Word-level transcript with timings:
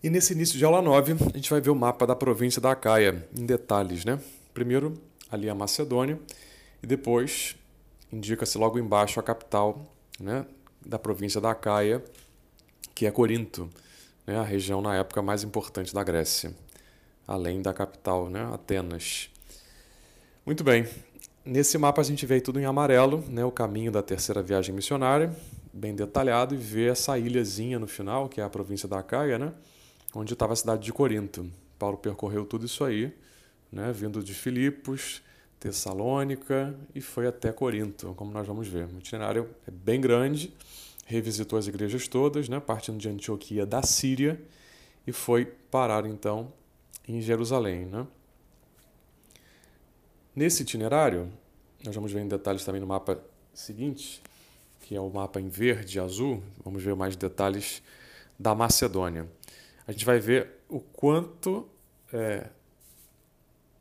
E 0.00 0.08
nesse 0.08 0.32
início 0.32 0.56
de 0.56 0.64
aula 0.64 0.80
9, 0.80 1.12
a 1.12 1.36
gente 1.36 1.50
vai 1.50 1.60
ver 1.60 1.70
o 1.70 1.74
mapa 1.74 2.06
da 2.06 2.14
província 2.14 2.62
da 2.62 2.70
Acaia, 2.70 3.26
em 3.36 3.44
detalhes, 3.44 4.04
né? 4.04 4.20
Primeiro, 4.54 4.94
ali 5.28 5.50
a 5.50 5.54
Macedônia, 5.56 6.20
e 6.80 6.86
depois 6.86 7.56
indica-se 8.12 8.56
logo 8.56 8.78
embaixo 8.78 9.18
a 9.18 9.22
capital 9.24 9.92
né, 10.20 10.46
da 10.86 11.00
província 11.00 11.40
da 11.40 11.50
Acaia, 11.50 12.02
que 12.94 13.06
é 13.06 13.10
Corinto, 13.10 13.68
né, 14.24 14.36
a 14.38 14.44
região 14.44 14.80
na 14.80 14.94
época 14.94 15.20
mais 15.20 15.42
importante 15.42 15.92
da 15.92 16.04
Grécia, 16.04 16.54
além 17.26 17.60
da 17.60 17.74
capital, 17.74 18.30
né, 18.30 18.48
Atenas. 18.54 19.28
Muito 20.46 20.62
bem, 20.62 20.86
nesse 21.44 21.76
mapa 21.76 22.00
a 22.00 22.04
gente 22.04 22.24
vê 22.24 22.40
tudo 22.40 22.60
em 22.60 22.64
amarelo, 22.64 23.24
né, 23.28 23.44
o 23.44 23.50
caminho 23.50 23.90
da 23.90 24.00
terceira 24.00 24.44
viagem 24.44 24.72
missionária, 24.72 25.34
bem 25.72 25.92
detalhado, 25.92 26.54
e 26.54 26.58
vê 26.58 26.86
essa 26.86 27.18
ilhazinha 27.18 27.80
no 27.80 27.88
final, 27.88 28.28
que 28.28 28.40
é 28.40 28.44
a 28.44 28.48
província 28.48 28.88
da 28.88 29.00
Acaia, 29.00 29.40
né? 29.40 29.52
Onde 30.14 30.32
estava 30.32 30.52
a 30.52 30.56
cidade 30.56 30.84
de 30.84 30.92
Corinto. 30.92 31.50
Paulo 31.78 31.96
percorreu 31.96 32.44
tudo 32.44 32.66
isso 32.66 32.84
aí, 32.84 33.12
né, 33.70 33.92
vindo 33.92 34.22
de 34.22 34.34
Filipos, 34.34 35.22
Tessalônica 35.60 36.74
e 36.94 37.00
foi 37.00 37.26
até 37.26 37.52
Corinto, 37.52 38.14
como 38.14 38.30
nós 38.30 38.46
vamos 38.46 38.68
ver. 38.68 38.86
O 38.86 38.98
itinerário 38.98 39.48
é 39.66 39.70
bem 39.70 40.00
grande, 40.00 40.52
revisitou 41.04 41.58
as 41.58 41.66
igrejas 41.66 42.08
todas, 42.08 42.48
né, 42.48 42.60
partindo 42.60 42.98
de 42.98 43.08
Antioquia 43.08 43.66
da 43.66 43.82
Síria 43.82 44.40
e 45.06 45.12
foi 45.12 45.44
parar 45.44 46.06
então 46.06 46.52
em 47.06 47.20
Jerusalém. 47.20 47.86
Né? 47.86 48.06
Nesse 50.34 50.62
itinerário, 50.62 51.30
nós 51.84 51.94
vamos 51.94 52.12
ver 52.12 52.20
em 52.20 52.28
detalhes 52.28 52.64
também 52.64 52.80
no 52.80 52.86
mapa 52.86 53.20
seguinte, 53.52 54.22
que 54.82 54.94
é 54.94 55.00
o 55.00 55.10
mapa 55.10 55.40
em 55.40 55.48
verde 55.48 55.98
e 55.98 56.00
azul, 56.00 56.42
vamos 56.64 56.82
ver 56.82 56.94
mais 56.94 57.16
detalhes 57.16 57.82
da 58.38 58.54
Macedônia 58.54 59.28
a 59.88 59.92
gente 59.92 60.04
vai 60.04 60.20
ver 60.20 60.48
o 60.68 60.80
quanto. 60.80 61.66
É, 62.12 62.46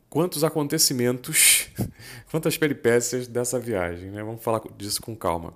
quantos 0.10 0.44
acontecimentos, 0.44 1.70
quantas 2.32 2.58
peripécias 2.58 3.28
dessa 3.28 3.60
viagem. 3.60 4.10
Né? 4.10 4.24
Vamos 4.24 4.42
falar 4.42 4.62
disso 4.78 5.02
com 5.02 5.14
calma. 5.14 5.54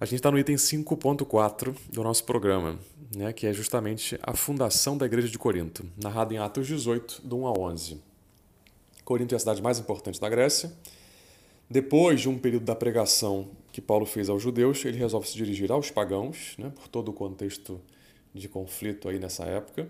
A 0.00 0.04
gente 0.04 0.16
está 0.16 0.30
no 0.30 0.38
item 0.38 0.54
5.4 0.54 1.74
do 1.92 2.04
nosso 2.04 2.22
programa, 2.22 2.78
né, 3.12 3.32
que 3.32 3.48
é 3.48 3.52
justamente 3.52 4.16
a 4.22 4.32
fundação 4.32 4.96
da 4.96 5.04
Igreja 5.04 5.28
de 5.28 5.36
Corinto, 5.36 5.84
narrado 6.00 6.32
em 6.32 6.38
Atos 6.38 6.68
18, 6.68 7.22
do 7.24 7.38
1 7.38 7.46
a 7.48 7.52
11. 7.52 8.00
Corinto 9.04 9.34
é 9.34 9.36
a 9.36 9.40
cidade 9.40 9.60
mais 9.60 9.80
importante 9.80 10.20
da 10.20 10.28
Grécia. 10.28 10.72
Depois 11.68 12.20
de 12.20 12.28
um 12.28 12.38
período 12.38 12.64
da 12.64 12.76
pregação 12.76 13.50
que 13.72 13.80
Paulo 13.80 14.06
fez 14.06 14.28
aos 14.28 14.40
judeus, 14.40 14.84
ele 14.84 14.98
resolve 14.98 15.26
se 15.26 15.34
dirigir 15.34 15.72
aos 15.72 15.90
pagãos, 15.90 16.54
né, 16.58 16.70
por 16.76 16.86
todo 16.86 17.08
o 17.08 17.12
contexto 17.12 17.80
de 18.34 18.48
conflito 18.48 19.08
aí 19.08 19.18
nessa 19.18 19.44
época. 19.44 19.88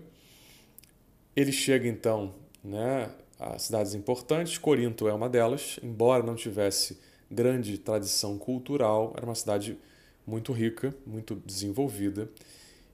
Ele 1.35 1.51
chega 1.51 1.87
então 1.87 2.33
né, 2.63 3.11
a 3.39 3.57
cidades 3.57 3.93
importantes, 3.93 4.57
Corinto 4.57 5.07
é 5.07 5.13
uma 5.13 5.29
delas, 5.29 5.79
embora 5.81 6.23
não 6.23 6.35
tivesse 6.35 6.99
grande 7.31 7.77
tradição 7.77 8.37
cultural, 8.37 9.13
era 9.15 9.25
uma 9.25 9.35
cidade 9.35 9.77
muito 10.25 10.51
rica, 10.51 10.93
muito 11.05 11.35
desenvolvida, 11.45 12.29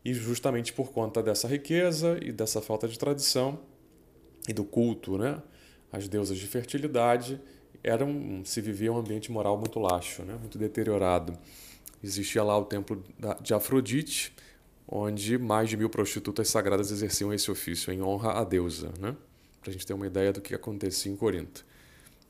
e 0.03 0.13
justamente 0.13 0.71
por 0.71 0.91
conta 0.91 1.23
dessa 1.23 1.47
riqueza 1.47 2.19
e 2.21 2.31
dessa 2.31 2.61
falta 2.61 2.87
de 2.87 2.97
tradição 2.99 3.59
e 4.47 4.53
do 4.53 4.63
culto, 4.63 5.17
né, 5.17 5.41
as 5.91 6.07
deusas 6.07 6.37
de 6.37 6.45
fertilidade, 6.45 7.41
era 7.83 8.05
um, 8.05 8.43
se 8.45 8.61
vivia 8.61 8.91
um 8.91 8.97
ambiente 8.97 9.31
moral 9.31 9.57
muito 9.57 9.79
laxo, 9.79 10.23
né, 10.23 10.35
muito 10.35 10.57
deteriorado. 10.57 11.37
Existia 12.03 12.43
lá 12.43 12.57
o 12.57 12.65
templo 12.65 13.03
de 13.41 13.53
Afrodite, 13.53 14.33
onde 14.87 15.37
mais 15.37 15.69
de 15.69 15.77
mil 15.77 15.89
prostitutas 15.89 16.47
sagradas 16.49 16.91
exerciam 16.91 17.33
esse 17.33 17.49
ofício 17.49 17.91
em 17.91 18.01
honra 18.01 18.39
à 18.39 18.43
deusa, 18.43 18.91
né? 18.99 19.15
para 19.61 19.71
a 19.71 19.73
gente 19.73 19.85
ter 19.85 19.93
uma 19.93 20.05
ideia 20.05 20.31
do 20.31 20.41
que 20.41 20.53
acontecia 20.53 21.11
em 21.11 21.15
Corinto. 21.15 21.65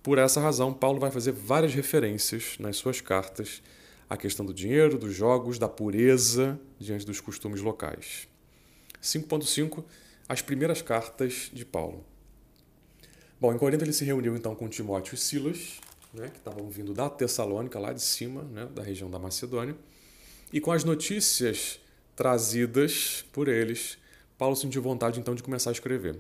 Por 0.02 0.18
essa 0.18 0.40
razão, 0.40 0.74
Paulo 0.74 1.00
vai 1.00 1.12
fazer 1.12 1.34
várias 1.34 1.74
referências 1.74 2.56
nas 2.60 2.78
suas 2.78 3.02
cartas 3.02 3.62
à 4.10 4.16
questão 4.16 4.46
do 4.46 4.54
dinheiro, 4.54 4.98
dos 4.98 5.14
jogos, 5.14 5.60
da 5.60 5.68
pureza 5.68 6.60
diante 6.80 7.06
dos 7.06 7.20
costumes 7.20 7.60
locais. 7.60 8.28
5.5 9.02 9.84
As 10.30 10.42
primeiras 10.42 10.82
cartas 10.82 11.50
de 11.52 11.66
Paulo. 11.66 12.06
Bom, 13.42 13.54
em 13.54 13.58
Corinto 13.58 13.84
ele 13.84 13.92
se 13.92 14.06
reuniu 14.06 14.36
então 14.36 14.56
com 14.56 14.70
Timóteo 14.70 15.16
e 15.16 15.18
Silas, 15.18 15.82
né, 16.14 16.30
que 16.30 16.38
estavam 16.38 16.70
vindo 16.70 16.94
da 16.94 17.10
Tessalônica, 17.10 17.78
lá 17.78 17.92
de 17.92 18.02
cima, 18.02 18.44
né, 18.44 18.66
da 18.74 18.82
região 18.82 19.10
da 19.10 19.20
Macedônia, 19.20 19.76
e 20.54 20.62
com 20.62 20.72
as 20.72 20.86
notícias 20.86 21.80
trazidas 22.16 23.26
por 23.32 23.48
eles, 23.48 23.98
Paulo 24.38 24.56
sentiu 24.56 24.82
vontade 24.82 25.20
então 25.20 25.36
de 25.36 25.44
começar 25.44 25.70
a 25.70 25.74
escrever 25.74 26.18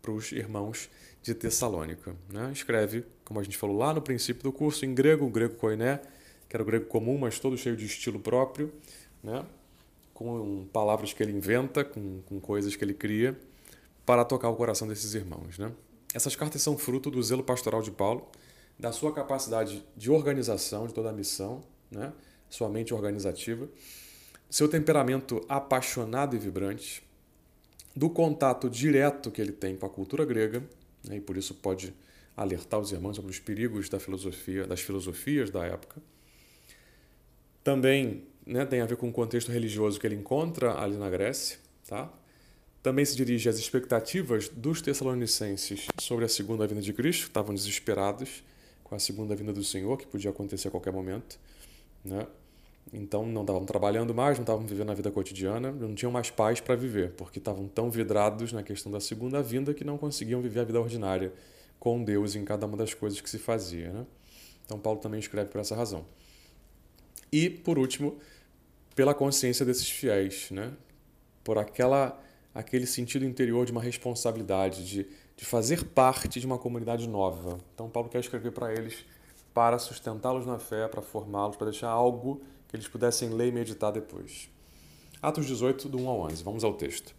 para 0.00 0.10
os 0.10 0.32
irmãos 0.32 0.90
de 1.22 1.34
Tessalônica. 1.34 2.14
Né? 2.28 2.50
Escreve, 2.52 3.04
como 3.24 3.38
a 3.38 3.42
gente 3.42 3.56
falou 3.56 3.76
lá 3.76 3.94
no 3.94 4.02
princípio 4.02 4.42
do 4.42 4.52
curso, 4.52 4.84
em 4.84 4.94
grego, 4.94 5.24
o 5.24 5.30
grego 5.30 5.54
koiné, 5.54 6.00
que 6.48 6.56
era 6.56 6.62
o 6.62 6.66
grego 6.66 6.86
comum, 6.86 7.16
mas 7.16 7.38
todo 7.38 7.56
cheio 7.56 7.76
de 7.76 7.86
estilo 7.86 8.18
próprio, 8.18 8.72
né? 9.22 9.44
com 10.12 10.66
palavras 10.72 11.12
que 11.12 11.22
ele 11.22 11.32
inventa, 11.32 11.84
com, 11.84 12.20
com 12.22 12.40
coisas 12.40 12.76
que 12.76 12.84
ele 12.84 12.94
cria, 12.94 13.38
para 14.04 14.24
tocar 14.24 14.48
o 14.48 14.56
coração 14.56 14.88
desses 14.88 15.14
irmãos. 15.14 15.58
Né? 15.58 15.72
Essas 16.12 16.36
cartas 16.36 16.60
são 16.60 16.76
fruto 16.76 17.10
do 17.10 17.22
zelo 17.22 17.42
pastoral 17.42 17.80
de 17.80 17.90
Paulo, 17.90 18.28
da 18.78 18.90
sua 18.90 19.12
capacidade 19.12 19.84
de 19.96 20.10
organização 20.10 20.86
de 20.86 20.94
toda 20.94 21.10
a 21.10 21.12
missão, 21.12 21.62
né? 21.90 22.12
sua 22.50 22.68
mente 22.68 22.92
organizativa, 22.92 23.68
seu 24.52 24.68
temperamento 24.68 25.42
apaixonado 25.48 26.36
e 26.36 26.38
vibrante, 26.38 27.02
do 27.96 28.10
contato 28.10 28.68
direto 28.68 29.30
que 29.30 29.40
ele 29.40 29.50
tem 29.50 29.74
com 29.74 29.86
a 29.86 29.88
cultura 29.88 30.26
grega, 30.26 30.62
né, 31.02 31.16
e 31.16 31.20
por 31.22 31.38
isso 31.38 31.54
pode 31.54 31.94
alertar 32.36 32.78
os 32.78 32.92
irmãos 32.92 33.16
sobre 33.16 33.30
os 33.30 33.38
perigos 33.38 33.88
da 33.88 33.98
filosofia, 33.98 34.66
das 34.66 34.82
filosofias 34.82 35.48
da 35.48 35.64
época. 35.64 36.02
Também 37.64 38.24
né, 38.46 38.66
tem 38.66 38.82
a 38.82 38.84
ver 38.84 38.98
com 38.98 39.08
o 39.08 39.12
contexto 39.12 39.50
religioso 39.50 39.98
que 39.98 40.06
ele 40.06 40.16
encontra 40.16 40.78
ali 40.78 40.98
na 40.98 41.08
Grécia. 41.08 41.58
Tá? 41.88 42.12
Também 42.82 43.06
se 43.06 43.16
dirige 43.16 43.48
às 43.48 43.58
expectativas 43.58 44.50
dos 44.50 44.82
tessalonicenses 44.82 45.86
sobre 45.98 46.26
a 46.26 46.28
segunda 46.28 46.66
vinda 46.66 46.82
de 46.82 46.92
Cristo, 46.92 47.22
que 47.22 47.30
estavam 47.30 47.54
desesperados 47.54 48.44
com 48.84 48.94
a 48.94 48.98
segunda 48.98 49.34
vinda 49.34 49.52
do 49.54 49.64
Senhor, 49.64 49.96
que 49.96 50.06
podia 50.06 50.30
acontecer 50.30 50.68
a 50.68 50.70
qualquer 50.70 50.92
momento. 50.92 51.40
Né? 52.04 52.26
Então 52.92 53.24
não 53.26 53.40
estavam 53.40 53.64
trabalhando 53.64 54.14
mais, 54.14 54.36
não 54.36 54.42
estavam 54.42 54.66
vivendo 54.66 54.90
a 54.90 54.94
vida 54.94 55.10
cotidiana, 55.10 55.72
não 55.72 55.94
tinham 55.94 56.12
mais 56.12 56.30
paz 56.30 56.60
para 56.60 56.76
viver, 56.76 57.12
porque 57.12 57.38
estavam 57.38 57.66
tão 57.66 57.90
vidrados 57.90 58.52
na 58.52 58.62
questão 58.62 58.92
da 58.92 59.00
segunda 59.00 59.42
vinda 59.42 59.72
que 59.72 59.82
não 59.82 59.96
conseguiam 59.96 60.42
viver 60.42 60.60
a 60.60 60.64
vida 60.64 60.78
ordinária 60.78 61.32
com 61.78 62.04
Deus 62.04 62.36
em 62.36 62.44
cada 62.44 62.66
uma 62.66 62.76
das 62.76 62.92
coisas 62.92 63.20
que 63.20 63.30
se 63.30 63.38
fazia. 63.38 63.90
Né? 63.90 64.06
Então 64.64 64.78
Paulo 64.78 65.00
também 65.00 65.18
escreve 65.18 65.48
por 65.48 65.60
essa 65.60 65.74
razão. 65.74 66.04
E, 67.32 67.48
por 67.48 67.78
último, 67.78 68.18
pela 68.94 69.14
consciência 69.14 69.64
desses 69.64 69.88
fiéis, 69.88 70.50
né? 70.50 70.72
por 71.42 71.56
aquela 71.56 72.20
aquele 72.54 72.86
sentido 72.86 73.24
interior 73.24 73.64
de 73.64 73.72
uma 73.72 73.80
responsabilidade, 73.80 74.86
de, 74.86 75.06
de 75.34 75.44
fazer 75.44 75.84
parte 75.84 76.38
de 76.38 76.46
uma 76.46 76.58
comunidade 76.58 77.08
nova. 77.08 77.58
Então 77.74 77.88
Paulo 77.88 78.08
quer 78.10 78.20
escrever 78.20 78.52
para 78.52 78.72
eles 78.72 79.04
para 79.54 79.78
sustentá-los 79.78 80.46
na 80.46 80.58
fé, 80.58 80.88
para 80.88 81.02
formá-los, 81.02 81.56
para 81.56 81.70
deixar 81.70 81.88
algo 81.88 82.42
que 82.72 82.76
eles 82.76 82.88
pudessem 82.88 83.28
ler 83.28 83.48
e 83.48 83.52
meditar 83.52 83.92
depois. 83.92 84.48
Atos 85.20 85.44
18, 85.44 85.90
do 85.90 85.98
1 85.98 86.08
ao 86.08 86.20
11. 86.22 86.42
Vamos 86.42 86.64
ao 86.64 86.72
texto. 86.72 87.14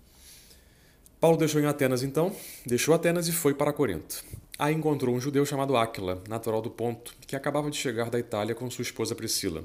Paulo 1.21 1.37
deixou 1.37 1.61
em 1.61 1.67
Atenas, 1.67 2.01
então, 2.01 2.35
deixou 2.65 2.95
Atenas 2.95 3.27
e 3.27 3.31
foi 3.31 3.53
para 3.53 3.71
Corinto. 3.71 4.25
Aí 4.57 4.73
encontrou 4.73 5.13
um 5.13 5.21
judeu 5.21 5.45
chamado 5.45 5.77
Áquila, 5.77 6.23
natural 6.27 6.59
do 6.59 6.71
Ponto, 6.71 7.13
que 7.27 7.35
acabava 7.35 7.69
de 7.69 7.77
chegar 7.77 8.09
da 8.09 8.17
Itália 8.17 8.55
com 8.55 8.67
sua 8.71 8.81
esposa 8.81 9.13
Priscila, 9.13 9.63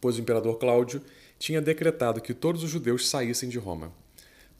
pois 0.00 0.16
o 0.16 0.20
imperador 0.20 0.58
Cláudio 0.58 1.00
tinha 1.38 1.62
decretado 1.62 2.20
que 2.20 2.34
todos 2.34 2.64
os 2.64 2.70
judeus 2.70 3.08
saíssem 3.08 3.48
de 3.48 3.56
Roma. 3.56 3.92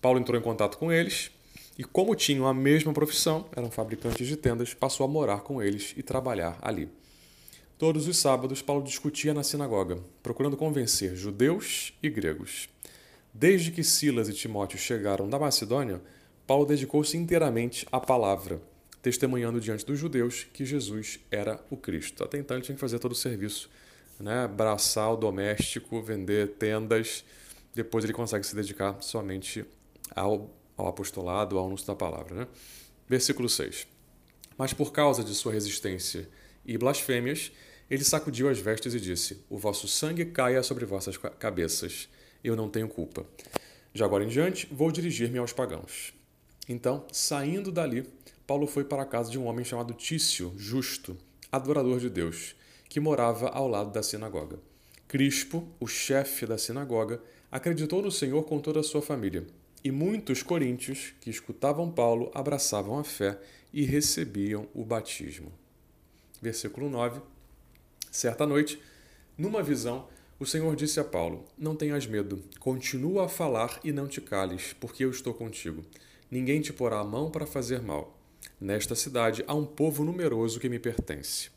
Paulo 0.00 0.20
entrou 0.20 0.38
em 0.38 0.42
contato 0.42 0.78
com 0.78 0.92
eles 0.92 1.32
e, 1.76 1.82
como 1.82 2.14
tinham 2.14 2.46
a 2.46 2.54
mesma 2.54 2.92
profissão, 2.92 3.46
eram 3.56 3.72
fabricantes 3.72 4.28
de 4.28 4.36
tendas, 4.36 4.72
passou 4.72 5.04
a 5.04 5.08
morar 5.08 5.40
com 5.40 5.60
eles 5.60 5.94
e 5.96 6.02
trabalhar 6.02 6.56
ali. 6.62 6.88
Todos 7.78 8.08
os 8.08 8.16
sábados, 8.16 8.60
Paulo 8.60 8.82
discutia 8.82 9.32
na 9.32 9.44
sinagoga, 9.44 10.00
procurando 10.20 10.56
convencer 10.56 11.14
judeus 11.14 11.94
e 12.02 12.10
gregos. 12.10 12.68
Desde 13.32 13.70
que 13.70 13.84
Silas 13.84 14.28
e 14.28 14.32
Timóteo 14.32 14.76
chegaram 14.76 15.30
da 15.30 15.38
Macedônia, 15.38 16.02
Paulo 16.44 16.66
dedicou-se 16.66 17.16
inteiramente 17.16 17.86
à 17.92 18.00
palavra, 18.00 18.60
testemunhando 19.00 19.60
diante 19.60 19.86
dos 19.86 19.96
judeus 19.96 20.44
que 20.52 20.64
Jesus 20.64 21.20
era 21.30 21.64
o 21.70 21.76
Cristo. 21.76 22.24
Até 22.24 22.38
então 22.38 22.56
ele 22.56 22.64
tinha 22.64 22.74
que 22.74 22.80
fazer 22.80 22.98
todo 22.98 23.12
o 23.12 23.14
serviço, 23.14 23.70
né? 24.18 24.48
braçal, 24.48 25.16
doméstico, 25.16 26.02
vender 26.02 26.54
tendas. 26.54 27.24
Depois 27.72 28.02
ele 28.02 28.12
consegue 28.12 28.44
se 28.44 28.56
dedicar 28.56 29.00
somente 29.00 29.64
ao, 30.16 30.50
ao 30.76 30.88
apostolado, 30.88 31.56
ao 31.56 31.66
anúncio 31.66 31.86
da 31.86 31.94
palavra. 31.94 32.34
Né? 32.34 32.48
Versículo 33.08 33.48
6. 33.48 33.86
Mas 34.56 34.72
por 34.72 34.90
causa 34.90 35.22
de 35.22 35.32
sua 35.32 35.52
resistência 35.52 36.28
e 36.66 36.76
blasfêmias, 36.76 37.52
ele 37.90 38.04
sacudiu 38.04 38.48
as 38.48 38.58
vestes 38.58 38.94
e 38.94 39.00
disse: 39.00 39.44
O 39.48 39.56
vosso 39.56 39.88
sangue 39.88 40.26
caia 40.26 40.62
sobre 40.62 40.84
vossas 40.84 41.16
cabeças. 41.16 42.08
Eu 42.44 42.54
não 42.54 42.68
tenho 42.68 42.88
culpa. 42.88 43.26
De 43.92 44.04
agora 44.04 44.24
em 44.24 44.28
diante, 44.28 44.68
vou 44.70 44.92
dirigir-me 44.92 45.38
aos 45.38 45.52
pagãos. 45.52 46.12
Então, 46.68 47.06
saindo 47.10 47.72
dali, 47.72 48.06
Paulo 48.46 48.66
foi 48.66 48.84
para 48.84 49.02
a 49.02 49.06
casa 49.06 49.30
de 49.30 49.38
um 49.38 49.46
homem 49.46 49.64
chamado 49.64 49.94
Tício, 49.94 50.52
justo, 50.56 51.16
adorador 51.50 51.98
de 51.98 52.10
Deus, 52.10 52.54
que 52.88 53.00
morava 53.00 53.48
ao 53.48 53.66
lado 53.66 53.90
da 53.90 54.02
sinagoga. 54.02 54.58
Crispo, 55.06 55.66
o 55.80 55.86
chefe 55.86 56.46
da 56.46 56.58
sinagoga, 56.58 57.20
acreditou 57.50 58.02
no 58.02 58.12
Senhor 58.12 58.42
com 58.44 58.60
toda 58.60 58.80
a 58.80 58.82
sua 58.82 59.00
família, 59.00 59.46
e 59.82 59.90
muitos 59.90 60.42
coríntios 60.42 61.14
que 61.20 61.30
escutavam 61.30 61.90
Paulo 61.90 62.30
abraçavam 62.34 62.98
a 62.98 63.04
fé 63.04 63.38
e 63.72 63.84
recebiam 63.84 64.68
o 64.74 64.84
batismo. 64.84 65.50
Versículo 66.42 66.90
9. 66.90 67.20
Certa 68.10 68.46
noite, 68.46 68.80
numa 69.36 69.62
visão, 69.62 70.08
o 70.40 70.46
Senhor 70.46 70.74
disse 70.76 71.00
a 71.00 71.04
Paulo: 71.04 71.44
Não 71.56 71.74
tenhas 71.74 72.06
medo, 72.06 72.42
continua 72.58 73.26
a 73.26 73.28
falar 73.28 73.80
e 73.82 73.92
não 73.92 74.06
te 74.06 74.20
cales, 74.20 74.74
porque 74.80 75.04
eu 75.04 75.10
estou 75.10 75.34
contigo. 75.34 75.84
Ninguém 76.30 76.60
te 76.60 76.72
porá 76.72 77.00
a 77.00 77.04
mão 77.04 77.30
para 77.30 77.46
fazer 77.46 77.82
mal. 77.82 78.18
Nesta 78.60 78.94
cidade 78.94 79.44
há 79.46 79.54
um 79.54 79.64
povo 79.64 80.04
numeroso 80.04 80.60
que 80.60 80.68
me 80.68 80.78
pertence. 80.78 81.50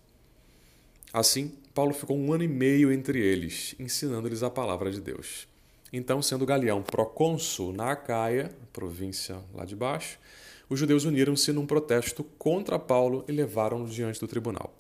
Assim, 1.14 1.54
Paulo 1.74 1.94
ficou 1.94 2.18
um 2.18 2.32
ano 2.32 2.44
e 2.44 2.48
meio 2.48 2.92
entre 2.92 3.20
eles, 3.20 3.76
ensinando-lhes 3.80 4.44
a 4.44 4.50
palavra 4.50 4.92
de 4.92 5.02
Deus. 5.02 5.48
Então, 5.92 6.22
sendo 6.22 6.46
Galeão 6.46 6.82
procônsul 6.82 7.74
na 7.74 7.92
Acaia, 7.92 8.50
província 8.72 9.40
lá 9.54 9.66
de 9.66 9.76
baixo, 9.76 10.18
os 10.70 10.80
judeus 10.80 11.04
uniram-se 11.04 11.52
num 11.52 11.66
protesto 11.66 12.24
contra 12.38 12.80
Paulo 12.80 13.26
e 13.28 13.32
levaram-no 13.32 13.90
diante 13.90 14.20
do 14.20 14.28
tribunal. 14.28 14.74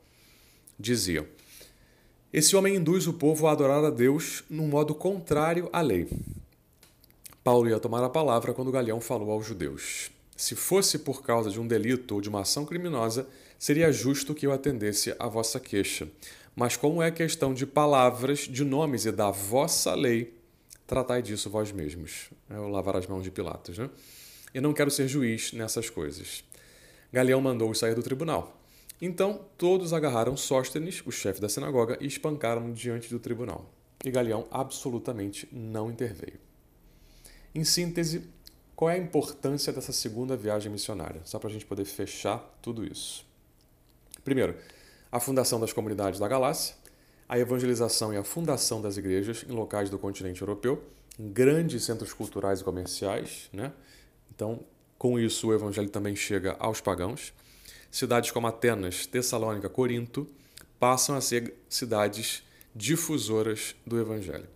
Diziam: 0.79 1.25
esse 2.33 2.55
homem 2.55 2.75
induz 2.75 3.07
o 3.07 3.13
povo 3.13 3.47
a 3.47 3.51
adorar 3.51 3.83
a 3.83 3.89
Deus 3.89 4.43
num 4.49 4.67
modo 4.67 4.95
contrário 4.95 5.69
à 5.73 5.81
lei. 5.81 6.07
Paulo 7.43 7.67
ia 7.67 7.79
tomar 7.79 8.03
a 8.03 8.09
palavra 8.09 8.53
quando 8.53 8.71
Galeão 8.71 9.01
falou 9.01 9.31
aos 9.31 9.45
judeus: 9.45 10.11
Se 10.37 10.55
fosse 10.55 10.99
por 10.99 11.23
causa 11.23 11.49
de 11.49 11.59
um 11.59 11.67
delito 11.67 12.15
ou 12.15 12.21
de 12.21 12.29
uma 12.29 12.41
ação 12.41 12.65
criminosa, 12.65 13.27
seria 13.59 13.91
justo 13.91 14.33
que 14.33 14.47
eu 14.47 14.53
atendesse 14.53 15.13
à 15.19 15.27
vossa 15.27 15.59
queixa. 15.59 16.07
Mas 16.55 16.77
como 16.77 17.01
é 17.01 17.11
questão 17.11 17.53
de 17.53 17.65
palavras, 17.65 18.39
de 18.39 18.63
nomes 18.63 19.05
e 19.05 19.11
da 19.11 19.29
vossa 19.29 19.93
lei, 19.93 20.33
tratai 20.87 21.21
disso 21.21 21.49
vós 21.49 21.71
mesmos. 21.71 22.29
É 22.49 22.57
o 22.57 22.69
lavar 22.69 22.95
as 22.95 23.07
mãos 23.07 23.23
de 23.23 23.31
Pilatos, 23.31 23.77
né? 23.77 23.89
Eu 24.53 24.61
não 24.61 24.73
quero 24.73 24.91
ser 24.91 25.07
juiz 25.07 25.51
nessas 25.51 25.89
coisas. 25.89 26.43
Galeão 27.11 27.41
mandou-os 27.41 27.79
sair 27.79 27.95
do 27.95 28.03
tribunal. 28.03 28.60
Então 29.01 29.45
todos 29.57 29.93
agarraram 29.93 30.37
Sóstenes, 30.37 31.01
o 31.05 31.11
chefe 31.11 31.41
da 31.41 31.49
sinagoga, 31.49 31.97
e 31.99 32.05
espancaram 32.05 32.71
diante 32.71 33.09
do 33.09 33.19
tribunal. 33.19 33.73
E 34.05 34.11
Galeão 34.11 34.47
absolutamente 34.51 35.49
não 35.51 35.89
interveio. 35.89 36.39
Em 37.53 37.63
síntese, 37.63 38.29
qual 38.75 38.91
é 38.91 38.93
a 38.93 38.97
importância 38.97 39.73
dessa 39.73 39.91
segunda 39.91 40.37
viagem 40.37 40.71
missionária? 40.71 41.21
Só 41.25 41.39
para 41.39 41.49
a 41.49 41.51
gente 41.51 41.65
poder 41.65 41.85
fechar 41.85 42.37
tudo 42.61 42.85
isso. 42.85 43.25
Primeiro, 44.23 44.55
a 45.11 45.19
fundação 45.19 45.59
das 45.59 45.73
comunidades 45.73 46.19
da 46.19 46.27
Galácia, 46.27 46.75
a 47.27 47.39
evangelização 47.39 48.13
e 48.13 48.17
a 48.17 48.23
fundação 48.23 48.81
das 48.81 48.97
igrejas 48.97 49.43
em 49.47 49.51
locais 49.51 49.89
do 49.89 49.97
continente 49.97 50.41
europeu, 50.41 50.83
em 51.19 51.31
grandes 51.31 51.83
centros 51.83 52.13
culturais 52.13 52.61
e 52.61 52.63
comerciais. 52.63 53.49
Né? 53.51 53.73
Então, 54.33 54.63
com 54.97 55.19
isso, 55.19 55.47
o 55.47 55.53
evangelho 55.53 55.89
também 55.89 56.15
chega 56.15 56.55
aos 56.59 56.79
pagãos 56.79 57.33
cidades 57.91 58.31
como 58.31 58.47
Atenas, 58.47 59.05
Tessalônica, 59.05 59.67
Corinto 59.67 60.27
passam 60.79 61.15
a 61.15 61.21
ser 61.21 61.53
cidades 61.69 62.41
difusoras 62.73 63.75
do 63.85 63.99
Evangelho. 63.99 64.47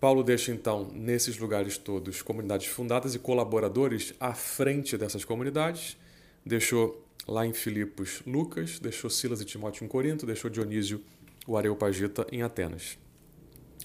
Paulo 0.00 0.22
deixa 0.22 0.52
então, 0.52 0.90
nesses 0.92 1.38
lugares 1.38 1.76
todos, 1.76 2.22
comunidades 2.22 2.68
fundadas 2.68 3.14
e 3.14 3.18
colaboradores 3.18 4.14
à 4.18 4.34
frente 4.34 4.96
dessas 4.96 5.24
comunidades. 5.24 5.96
Deixou 6.44 7.06
lá 7.26 7.46
em 7.46 7.52
Filipos 7.52 8.22
Lucas, 8.26 8.78
deixou 8.78 9.10
Silas 9.10 9.40
e 9.40 9.44
Timóteo 9.44 9.84
em 9.84 9.88
Corinto, 9.88 10.26
deixou 10.26 10.50
Dionísio, 10.50 11.00
o 11.46 11.56
Areopagita, 11.56 12.26
em 12.32 12.42
Atenas. 12.42 12.98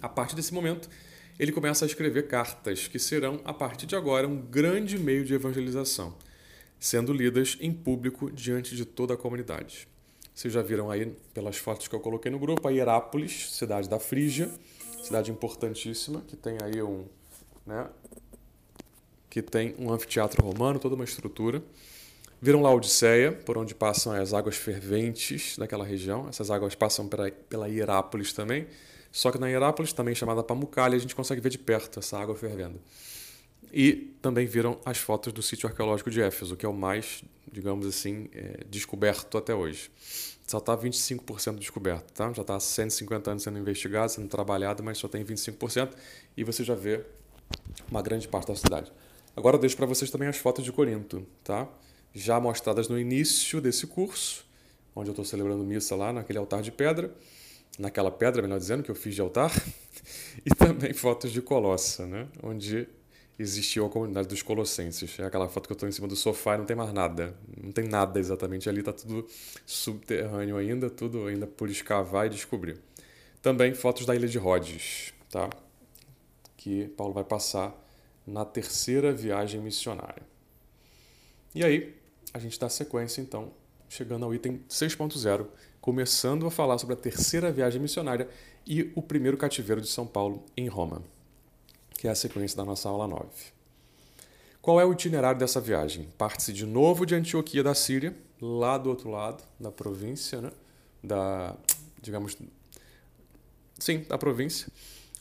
A 0.02 0.10
partir 0.10 0.36
desse 0.36 0.54
momento, 0.54 0.90
ele 1.38 1.52
começa 1.52 1.86
a 1.86 1.88
escrever 1.88 2.28
cartas 2.28 2.88
que 2.88 2.98
serão, 2.98 3.40
a 3.46 3.54
partir 3.54 3.86
de 3.86 3.96
agora, 3.96 4.28
um 4.28 4.42
grande 4.42 4.98
meio 4.98 5.24
de 5.24 5.36
evangelização 5.36 6.16
sendo 6.80 7.12
lidas 7.12 7.58
em 7.60 7.72
público 7.72 8.32
diante 8.32 8.76
de 8.76 8.86
toda 8.86 9.14
a 9.14 9.18
comunidade. 9.18 9.88
Vocês 10.34 10.54
já 10.54 10.62
viram 10.62 10.92
aí 10.92 11.08
pelas 11.34 11.58
fotos 11.58 11.88
que 11.88 11.96
eu 11.96 12.00
coloquei 12.00 12.32
no 12.32 12.38
grupo, 12.38 12.68
a 12.68 12.72
Hierápolis, 12.72 13.52
cidade 13.52 13.90
da 13.90 14.00
Frígia, 14.00 14.52
cidade 15.04 15.32
importantíssima, 15.32 16.22
que 16.28 16.36
tem 16.36 16.58
aí 16.62 16.82
um, 16.82 17.06
né, 17.66 17.88
que 19.30 19.42
tem 19.42 19.76
um 19.80 19.92
anfiteatro 19.92 20.44
romano, 20.44 20.80
toda 20.80 20.96
uma 20.96 21.04
estrutura. 21.04 21.64
Viram 22.40 22.62
lá 22.62 22.72
Odisseia, 22.72 23.32
por 23.32 23.58
onde 23.58 23.74
passam 23.74 24.14
as 24.14 24.32
águas 24.32 24.56
ferventes 24.56 25.58
daquela 25.58 25.84
região. 25.84 26.28
Essas 26.30 26.52
águas 26.52 26.76
passam 26.76 27.08
pela, 27.08 27.32
pela 27.32 27.68
Hierápolis 27.68 28.32
também. 28.32 28.68
Só 29.12 29.32
que 29.32 29.40
na 29.40 29.48
Hierápolis, 29.48 29.92
também 29.92 30.14
chamada 30.14 30.44
Pamukkale, 30.44 30.96
a 30.96 31.00
gente 31.00 31.16
consegue 31.16 31.42
ver 31.42 31.50
de 31.50 31.58
perto 31.58 31.98
essa 32.00 32.20
água 32.20 32.36
fervendo. 32.36 32.80
E 33.72 34.16
também 34.22 34.46
viram 34.46 34.80
as 34.86 34.98
fotos 34.98 35.34
do 35.34 35.42
sítio 35.42 35.68
arqueológico 35.68 36.10
de 36.10 36.22
Éfeso, 36.22 36.56
que 36.56 36.66
é 36.66 36.70
o 36.70 36.74
mais, 36.74 37.24
digamos 37.52 37.86
assim, 37.86 38.30
é, 38.34 38.64
descoberto 38.70 39.38
até 39.38 39.54
hoje. 39.54 39.92
Só 40.48 40.60
está 40.60 40.78
25% 40.78 41.58
descoberto, 41.58 42.12
tá? 42.14 42.32
Já 42.32 42.42
está 42.42 42.56
há 42.56 42.60
150 42.60 43.32
anos 43.32 43.44
sendo 43.44 43.60
investigado, 43.60 44.12
sendo 44.12 44.30
trabalhado, 44.30 44.82
mas 44.82 44.98
só 44.98 45.08
tem 45.08 45.24
25%. 45.24 45.92
E 46.38 46.44
você 46.44 46.64
já 46.64 46.74
vê 46.74 47.04
uma 47.92 48.02
grande 48.02 48.28
parte 48.28 48.48
da 48.48 48.56
cidade. 48.56 48.92
Agora 49.36 49.58
eu 49.58 49.60
deixo 49.60 49.76
para 49.76 49.86
vocês 49.86 50.10
também 50.10 50.28
as 50.28 50.38
fotos 50.38 50.64
de 50.64 50.72
Corinto, 50.72 51.26
tá? 51.44 51.68
Já 52.14 52.40
mostradas 52.40 52.88
no 52.88 52.98
início 52.98 53.60
desse 53.60 53.86
curso, 53.86 54.46
onde 54.96 55.10
eu 55.10 55.12
estou 55.12 55.26
celebrando 55.26 55.64
missa 55.64 55.96
lá 55.96 56.12
naquele 56.14 56.40
altar 56.40 56.62
de 56.62 56.72
pedra, 56.72 57.14
naquela 57.78 58.10
pedra, 58.10 58.42
melhor 58.42 58.58
dizendo, 58.58 58.82
que 58.82 58.90
eu 58.90 58.96
fiz 58.96 59.14
de 59.14 59.22
altar, 59.22 59.52
e 60.46 60.50
também 60.56 60.94
fotos 60.94 61.32
de 61.32 61.42
Colossa, 61.42 62.08
né? 62.08 62.28
Onde 62.42 62.88
existiu 63.40 63.86
a 63.86 63.90
comunidade 63.90 64.28
dos 64.28 64.42
Colossenses. 64.42 65.20
É 65.20 65.26
aquela 65.26 65.48
foto 65.48 65.68
que 65.68 65.74
eu 65.74 65.76
estou 65.76 65.88
em 65.88 65.92
cima 65.92 66.08
do 66.08 66.16
sofá 66.16 66.56
e 66.56 66.58
não 66.58 66.66
tem 66.66 66.76
mais 66.76 66.92
nada. 66.92 67.36
Não 67.62 67.72
tem 67.72 67.88
nada 67.88 68.20
exatamente 68.20 68.68
ali, 68.68 68.80
está 68.80 68.92
tudo 68.94 69.28
subterrâneo 69.66 70.58
ainda, 70.58 70.90
tudo 70.90 71.28
ainda 71.28 71.46
por 71.46 71.70
escavar 71.70 72.26
e 72.26 72.30
descobrir. 72.30 72.80
Também 73.42 73.74
fotos 73.74 74.06
da 74.06 74.16
ilha 74.16 74.28
de 74.28 74.38
Rhodes, 74.38 75.14
tá? 75.30 75.50
que 76.56 76.88
Paulo 76.90 77.14
vai 77.14 77.24
passar 77.24 77.74
na 78.26 78.44
terceira 78.44 79.14
viagem 79.14 79.62
missionária. 79.62 80.24
E 81.54 81.64
aí, 81.64 81.96
a 82.34 82.40
gente 82.40 82.60
dá 82.60 82.68
sequência, 82.68 83.22
então, 83.22 83.54
chegando 83.88 84.26
ao 84.26 84.34
item 84.34 84.62
6.0, 84.70 85.48
começando 85.80 86.46
a 86.46 86.52
falar 86.52 86.78
sobre 86.78 86.96
a 86.96 86.98
terceira 86.98 87.52
viagem 87.52 87.80
missionária 87.80 88.28
e 88.66 88.92
o 88.96 89.02
primeiro 89.02 89.38
cativeiro 89.38 89.80
de 89.80 89.88
São 89.88 90.06
Paulo 90.06 90.44
em 90.58 90.68
Roma 90.68 91.02
que 91.98 92.08
é 92.08 92.12
a 92.12 92.16
sequência 92.16 92.56
da 92.56 92.64
nossa 92.64 92.88
aula 92.88 93.08
9. 93.08 93.26
Qual 94.62 94.80
é 94.80 94.86
o 94.86 94.94
itinerário 94.94 95.40
dessa 95.40 95.60
viagem? 95.60 96.08
Parte-se 96.18 96.54
de 96.54 96.66
novo 96.66 97.06
de 97.06 97.16
Antioquia 97.16 97.64
da 97.64 97.74
Síria, 97.74 98.16
lá 98.42 98.78
do 98.78 98.90
outro 98.90 99.10
lado 99.10 99.44
da 99.60 99.72
província, 99.72 100.42
né? 100.42 100.52
da, 101.04 101.56
digamos, 102.02 102.38
sim, 103.80 104.06
da 104.08 104.18
província, 104.18 104.68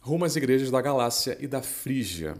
rumo 0.00 0.24
às 0.24 0.36
igrejas 0.36 0.70
da 0.70 0.80
Galácia 0.80 1.36
e 1.40 1.46
da 1.46 1.62
Frígia. 1.62 2.36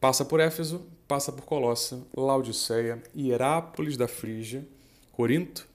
Passa 0.00 0.24
por 0.24 0.40
Éfeso, 0.40 0.86
passa 1.06 1.30
por 1.30 1.44
Colossa, 1.44 2.02
Laodiceia, 2.16 3.02
Hierápolis 3.16 3.96
da 3.96 4.08
Frígia, 4.08 4.66
Corinto, 5.12 5.68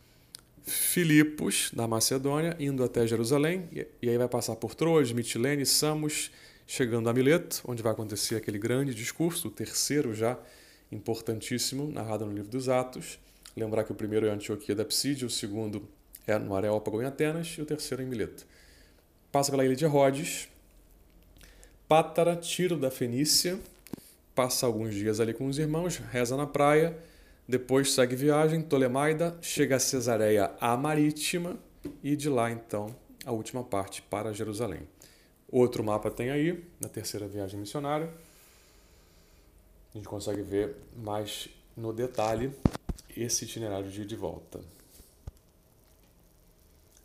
Filipos 0.64 1.72
da 1.74 1.88
Macedônia, 1.88 2.56
indo 2.60 2.84
até 2.84 3.08
Jerusalém, 3.08 3.68
e 4.02 4.10
aí 4.10 4.18
vai 4.18 4.28
passar 4.28 4.56
por 4.56 4.76
Troas, 4.76 5.12
Mitilene, 5.12 5.66
Samos, 5.66 6.32
chegando 6.70 7.10
a 7.10 7.14
Mileto, 7.14 7.64
onde 7.66 7.82
vai 7.82 7.92
acontecer 7.92 8.36
aquele 8.36 8.60
grande 8.60 8.94
discurso, 8.94 9.48
o 9.48 9.52
terceiro 9.52 10.14
já 10.14 10.38
importantíssimo, 10.92 11.92
narrado 11.92 12.28
no 12.28 12.32
livro 12.32 12.52
dos 12.52 12.70
Atos. 12.70 13.18
Lembrar 13.58 13.84
que 13.84 13.92
o 13.92 13.96
primeiro 13.96 14.28
é 14.28 14.30
Antioquia 14.30 14.76
da 14.76 14.86
Psídia, 14.86 15.26
o 15.26 15.32
segundo 15.32 15.90
é 16.28 16.38
no 16.38 16.56
Areópago 16.56 17.02
em 17.02 17.06
Atenas 17.06 17.56
e 17.58 17.62
o 17.64 17.66
terceiro 17.66 18.04
é 18.04 18.06
em 18.06 18.08
Mileto. 18.08 18.46
Passa 19.32 19.50
pela 19.50 19.66
ilha 19.66 19.76
de 19.76 19.84
Rhodes, 19.88 20.48
Pátara, 21.88 22.36
Tiro 22.36 22.78
da 22.78 22.92
Fenícia, 22.92 23.60
passa 24.36 24.68
alguns 24.68 24.94
dias 24.94 25.20
ali 25.20 25.34
com 25.34 25.48
os 25.48 25.58
irmãos, 25.58 25.98
reza 25.98 26.38
na 26.38 26.46
praia, 26.46 26.96
depois 27.48 27.94
segue 27.94 28.16
viagem, 28.16 28.62
Tolemaida, 28.62 29.36
chega 29.42 29.78
a 29.78 29.80
Cesareia 29.80 30.52
a 30.62 30.78
Marítima 30.78 31.58
e 32.04 32.16
de 32.16 32.30
lá 32.30 32.52
então 32.52 32.96
a 33.26 33.32
última 33.32 33.64
parte 33.64 34.04
para 34.04 34.32
Jerusalém. 34.32 34.88
Outro 35.52 35.84
mapa 35.84 36.12
tem 36.12 36.30
aí, 36.30 36.64
na 36.80 36.88
terceira 36.88 37.28
viagem 37.28 37.60
missionária. 37.60 38.14
A 39.94 39.98
gente 39.98 40.08
consegue 40.08 40.42
ver 40.42 40.76
mais 40.96 41.50
no 41.76 41.92
detalhe 41.92 42.52
esse 43.16 43.46
itinerário 43.46 43.90
de 43.90 44.16
volta. 44.16 44.60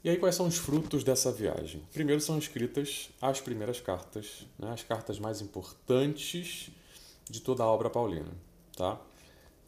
E 0.04 0.10
aí, 0.10 0.18
quais 0.18 0.34
são 0.34 0.46
os 0.46 0.58
frutos 0.58 1.02
dessa 1.02 1.32
viagem? 1.32 1.82
Primeiro 1.90 2.20
são 2.20 2.36
escritas 2.36 3.08
as 3.22 3.40
primeiras 3.40 3.80
cartas, 3.80 4.46
né? 4.58 4.70
as 4.70 4.82
cartas 4.82 5.18
mais 5.18 5.40
importantes 5.40 6.70
de 7.30 7.40
toda 7.40 7.62
a 7.62 7.66
obra 7.66 7.88
paulina. 7.88 8.30
Tá? 8.76 9.00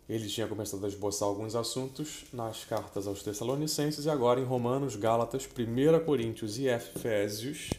Ele 0.06 0.28
tinha 0.28 0.47
começado 0.47 0.85
a 0.85 0.88
esboçar 0.88 1.26
alguns 1.26 1.54
assuntos 1.54 2.26
nas 2.35 2.66
cartas 2.66 3.06
aos 3.06 3.23
Tessalonicenses 3.23 4.04
e 4.04 4.11
agora 4.11 4.38
em 4.38 4.45
Romanos, 4.45 4.95
Gálatas, 4.95 5.49
1 5.49 6.04
Coríntios 6.04 6.59
e 6.59 6.66
Efésios, 6.66 7.71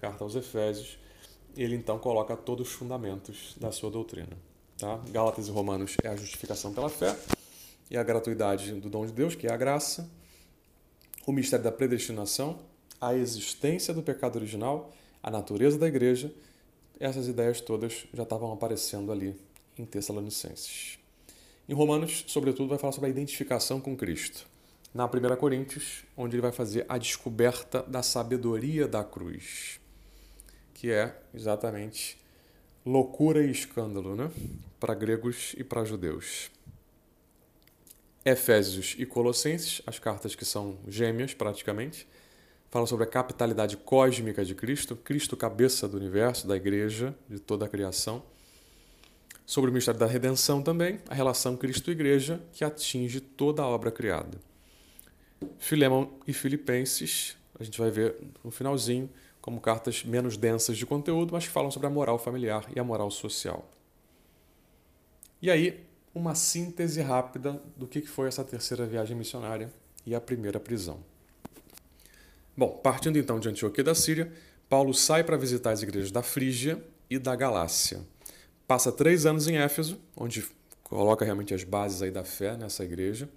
carta 0.00 0.24
aos 0.24 0.34
Efésios, 0.34 0.98
ele 1.56 1.76
então 1.76 1.98
coloca 1.98 2.36
todos 2.36 2.68
os 2.68 2.72
fundamentos 2.74 3.54
da 3.60 3.70
sua 3.70 3.90
doutrina. 3.90 4.36
Tá? 4.78 4.98
Gálatas 5.10 5.48
e 5.48 5.50
Romanos 5.50 5.96
é 6.02 6.08
a 6.08 6.16
justificação 6.16 6.72
pela 6.72 6.88
fé 6.88 7.16
e 7.90 7.96
a 7.96 8.02
gratuidade 8.02 8.72
do 8.74 8.88
dom 8.88 9.04
de 9.04 9.12
Deus, 9.12 9.34
que 9.34 9.46
é 9.46 9.52
a 9.52 9.56
graça 9.56 10.08
o 11.26 11.32
mistério 11.32 11.64
da 11.64 11.72
predestinação, 11.72 12.58
a 13.00 13.14
existência 13.14 13.94
do 13.94 14.02
pecado 14.02 14.36
original, 14.36 14.92
a 15.22 15.30
natureza 15.30 15.78
da 15.78 15.86
igreja, 15.86 16.32
essas 16.98 17.28
ideias 17.28 17.60
todas 17.60 18.06
já 18.12 18.22
estavam 18.22 18.52
aparecendo 18.52 19.12
ali 19.12 19.36
em 19.78 19.84
Tessalonicenses. 19.84 20.98
Em 21.68 21.72
Romanos, 21.72 22.24
sobretudo, 22.26 22.68
vai 22.68 22.78
falar 22.78 22.92
sobre 22.92 23.08
a 23.08 23.10
identificação 23.10 23.80
com 23.80 23.96
Cristo. 23.96 24.46
Na 24.92 25.06
1 25.06 25.36
Coríntios, 25.36 26.04
onde 26.16 26.34
ele 26.34 26.42
vai 26.42 26.52
fazer 26.52 26.84
a 26.88 26.98
descoberta 26.98 27.82
da 27.84 28.02
sabedoria 28.02 28.88
da 28.88 29.04
cruz, 29.04 29.79
que 30.80 30.90
é 30.90 31.14
exatamente 31.34 32.16
loucura 32.86 33.44
e 33.44 33.50
escândalo, 33.50 34.16
né? 34.16 34.30
Para 34.80 34.94
gregos 34.94 35.54
e 35.58 35.62
para 35.62 35.84
judeus. 35.84 36.50
Efésios 38.24 38.96
e 38.98 39.04
Colossenses, 39.04 39.82
as 39.86 39.98
cartas 39.98 40.34
que 40.34 40.42
são 40.42 40.78
gêmeas 40.88 41.34
praticamente, 41.34 42.08
fala 42.70 42.86
sobre 42.86 43.04
a 43.04 43.06
capitalidade 43.06 43.76
cósmica 43.76 44.42
de 44.42 44.54
Cristo, 44.54 44.96
Cristo 44.96 45.36
cabeça 45.36 45.86
do 45.86 45.98
universo, 45.98 46.48
da 46.48 46.56
igreja, 46.56 47.14
de 47.28 47.38
toda 47.38 47.66
a 47.66 47.68
criação. 47.68 48.22
Sobre 49.44 49.70
o 49.70 49.74
mistério 49.74 50.00
da 50.00 50.06
redenção 50.06 50.62
também, 50.62 50.98
a 51.10 51.14
relação 51.14 51.58
Cristo-igreja 51.58 52.40
que 52.54 52.64
atinge 52.64 53.20
toda 53.20 53.60
a 53.60 53.66
obra 53.66 53.90
criada. 53.90 54.40
Filemão 55.58 56.18
e 56.26 56.32
Filipenses, 56.32 57.36
a 57.58 57.64
gente 57.64 57.78
vai 57.78 57.90
ver 57.90 58.16
no 58.42 58.50
finalzinho, 58.50 59.10
como 59.40 59.60
cartas 59.60 60.04
menos 60.04 60.36
densas 60.36 60.76
de 60.76 60.84
conteúdo, 60.84 61.32
mas 61.32 61.46
que 61.46 61.50
falam 61.50 61.70
sobre 61.70 61.86
a 61.86 61.90
moral 61.90 62.18
familiar 62.18 62.66
e 62.74 62.78
a 62.78 62.84
moral 62.84 63.10
social. 63.10 63.68
E 65.40 65.50
aí, 65.50 65.86
uma 66.14 66.34
síntese 66.34 67.00
rápida 67.00 67.60
do 67.76 67.86
que 67.86 68.02
foi 68.02 68.28
essa 68.28 68.44
terceira 68.44 68.86
viagem 68.86 69.16
missionária 69.16 69.72
e 70.04 70.14
a 70.14 70.20
primeira 70.20 70.60
prisão. 70.60 70.98
Bom, 72.56 72.78
partindo 72.82 73.18
então 73.18 73.40
de 73.40 73.48
Antioquia 73.48 73.84
da 73.84 73.94
Síria, 73.94 74.30
Paulo 74.68 74.92
sai 74.92 75.24
para 75.24 75.36
visitar 75.36 75.70
as 75.70 75.82
igrejas 75.82 76.10
da 76.10 76.22
Frígia 76.22 76.82
e 77.08 77.18
da 77.18 77.34
Galácia. 77.34 78.00
Passa 78.66 78.92
três 78.92 79.24
anos 79.24 79.48
em 79.48 79.56
Éfeso, 79.56 79.98
onde 80.16 80.44
coloca 80.82 81.24
realmente 81.24 81.54
as 81.54 81.64
bases 81.64 82.02
aí 82.02 82.10
da 82.10 82.24
fé 82.24 82.56
nessa 82.56 82.84
igreja. 82.84 83.28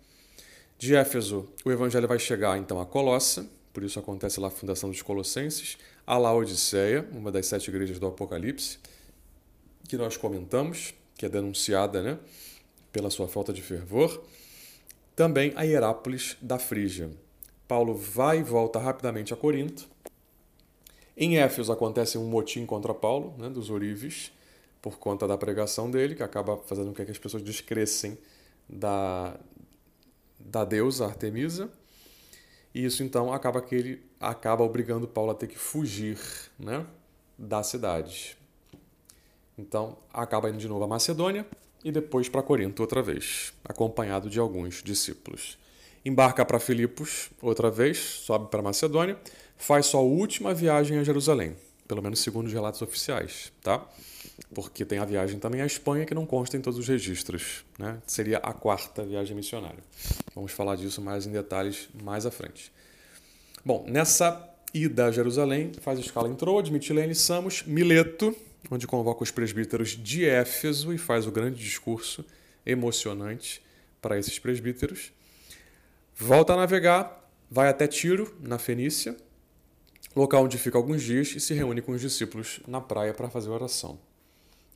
De 0.77 0.95
Éfeso, 0.95 1.47
o 1.63 1.71
evangelho 1.71 2.07
vai 2.07 2.19
chegar 2.19 2.57
então 2.57 2.81
a 2.81 2.85
Colossa, 2.85 3.47
por 3.71 3.83
isso 3.83 3.97
acontece 3.97 4.39
lá 4.39 4.47
a 4.47 4.51
fundação 4.51 4.89
dos 4.89 5.01
Colossenses, 5.01 5.77
a 6.05 6.17
Laodiceia, 6.17 7.07
uma 7.11 7.31
das 7.31 7.45
sete 7.47 7.69
igrejas 7.69 7.99
do 7.99 8.07
Apocalipse, 8.07 8.79
que 9.87 9.97
nós 9.97 10.17
comentamos, 10.17 10.93
que 11.15 11.25
é 11.25 11.29
denunciada, 11.29 12.01
né? 12.01 12.19
pela 12.93 13.09
sua 13.09 13.27
falta 13.27 13.51
de 13.51 13.61
fervor. 13.61 14.23
Também 15.15 15.51
a 15.55 15.63
Hierápolis 15.63 16.37
da 16.39 16.59
Frígia. 16.59 17.09
Paulo 17.67 17.95
vai 17.95 18.39
e 18.39 18.43
volta 18.43 18.79
rapidamente 18.79 19.33
a 19.33 19.37
Corinto. 19.37 19.89
Em 21.17 21.37
Éfeso 21.37 21.71
acontece 21.71 22.17
um 22.17 22.25
motim 22.25 22.65
contra 22.65 22.93
Paulo, 22.93 23.33
né, 23.37 23.49
dos 23.49 23.69
Orives, 23.69 24.31
por 24.81 24.97
conta 24.97 25.27
da 25.27 25.37
pregação 25.37 25.89
dele, 25.89 26.15
que 26.15 26.23
acaba 26.23 26.57
fazendo 26.57 26.87
com 26.93 27.05
que 27.05 27.11
as 27.11 27.17
pessoas 27.17 27.43
descrescem 27.43 28.17
da, 28.67 29.39
da 30.39 30.63
deusa 30.63 31.05
Artemisa. 31.05 31.69
E 32.73 32.83
isso 32.83 33.03
então 33.03 33.31
acaba 33.31 33.61
que 33.61 33.75
ele 33.75 34.03
acaba 34.19 34.63
obrigando 34.63 35.07
Paulo 35.07 35.31
a 35.31 35.35
ter 35.35 35.47
que 35.47 35.57
fugir 35.57 36.17
né, 36.57 36.85
da 37.37 37.61
cidade. 37.61 38.37
Então 39.57 39.97
acaba 40.11 40.49
indo 40.49 40.57
de 40.57 40.67
novo 40.67 40.83
a 40.83 40.87
Macedônia, 40.87 41.45
e 41.83 41.91
depois 41.91 42.29
para 42.29 42.41
Corinto 42.41 42.81
outra 42.81 43.01
vez, 43.01 43.53
acompanhado 43.63 44.29
de 44.29 44.39
alguns 44.39 44.81
discípulos. 44.81 45.57
Embarca 46.05 46.45
para 46.45 46.59
Filipos 46.59 47.29
outra 47.41 47.69
vez, 47.69 47.97
sobe 47.97 48.49
para 48.49 48.61
Macedônia, 48.61 49.17
faz 49.57 49.87
sua 49.87 50.01
última 50.01 50.53
viagem 50.53 50.97
a 50.97 51.03
Jerusalém, 51.03 51.55
pelo 51.87 52.01
menos 52.01 52.19
segundo 52.19 52.47
os 52.47 52.53
relatos 52.53 52.81
oficiais, 52.81 53.51
tá? 53.61 53.85
Porque 54.53 54.85
tem 54.85 54.99
a 54.99 55.05
viagem 55.05 55.39
também 55.39 55.61
à 55.61 55.65
Espanha 55.65 56.05
que 56.05 56.13
não 56.13 56.25
consta 56.25 56.57
em 56.57 56.61
todos 56.61 56.79
os 56.79 56.87
registros, 56.87 57.65
né? 57.77 57.99
Seria 58.05 58.37
a 58.37 58.53
quarta 58.53 59.03
viagem 59.03 59.35
missionária. 59.35 59.83
Vamos 60.35 60.51
falar 60.51 60.75
disso 60.75 61.01
mais 61.01 61.25
em 61.25 61.31
detalhes 61.31 61.89
mais 62.03 62.25
à 62.25 62.31
frente. 62.31 62.71
Bom, 63.65 63.85
nessa 63.87 64.49
ida 64.73 65.05
a 65.05 65.11
Jerusalém, 65.11 65.71
faz 65.81 65.99
escala 65.99 66.27
em 66.27 66.35
Troade, 66.35 66.71
Mitilene, 66.71 67.15
Samos, 67.15 67.63
Mileto, 67.63 68.35
onde 68.69 68.87
convoca 68.87 69.23
os 69.23 69.31
presbíteros 69.31 69.91
de 69.91 70.25
Éfeso 70.25 70.93
e 70.93 70.97
faz 70.97 71.27
o 71.27 71.31
grande 71.31 71.63
discurso 71.63 72.25
emocionante 72.65 73.61
para 74.01 74.17
esses 74.17 74.39
presbíteros. 74.39 75.11
Volta 76.15 76.53
a 76.53 76.57
navegar, 76.57 77.29
vai 77.49 77.69
até 77.69 77.87
Tiro, 77.87 78.35
na 78.39 78.57
Fenícia, 78.57 79.15
local 80.15 80.43
onde 80.43 80.57
fica 80.57 80.77
alguns 80.77 81.01
dias 81.01 81.33
e 81.35 81.39
se 81.39 81.53
reúne 81.53 81.81
com 81.81 81.91
os 81.91 82.01
discípulos 82.01 82.59
na 82.67 82.81
praia 82.81 83.13
para 83.13 83.29
fazer 83.29 83.49
oração. 83.49 83.99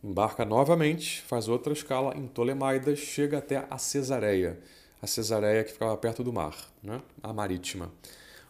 Embarca 0.07 0.45
novamente, 0.45 1.21
faz 1.23 1.49
outra 1.49 1.73
escala 1.73 2.15
em 2.15 2.27
Ptolemaida, 2.27 2.95
chega 2.95 3.39
até 3.39 3.67
a 3.69 3.77
Cesareia, 3.77 4.57
a 5.01 5.05
Cesareia 5.05 5.65
que 5.65 5.73
ficava 5.73 5.97
perto 5.97 6.23
do 6.23 6.31
mar, 6.31 6.55
né? 6.81 7.01
a 7.21 7.33
marítima, 7.33 7.91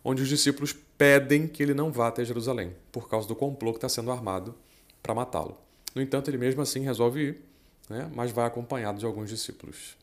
onde 0.06 0.22
os 0.22 0.30
discípulos 0.30 0.72
pedem 0.96 1.48
que 1.48 1.64
ele 1.64 1.74
não 1.74 1.92
vá 1.92 2.10
até 2.10 2.24
Jerusalém, 2.24 2.76
por 2.92 3.10
causa 3.10 3.28
do 3.28 3.36
complô 3.36 3.72
que 3.72 3.78
está 3.78 3.90
sendo 3.90 4.12
armado 4.12 4.54
para 5.02 5.16
matá-lo. 5.16 5.58
No 5.96 6.02
entanto, 6.04 6.30
ele 6.30 6.38
mesmo 6.38 6.62
assim 6.62 6.82
resolve 6.82 7.22
ir, 7.22 7.42
né, 7.90 8.08
mas 8.14 8.30
vai 8.30 8.46
acompanhado 8.46 9.00
de 9.00 9.06
alguns 9.08 9.28
discípulos. 9.28 9.98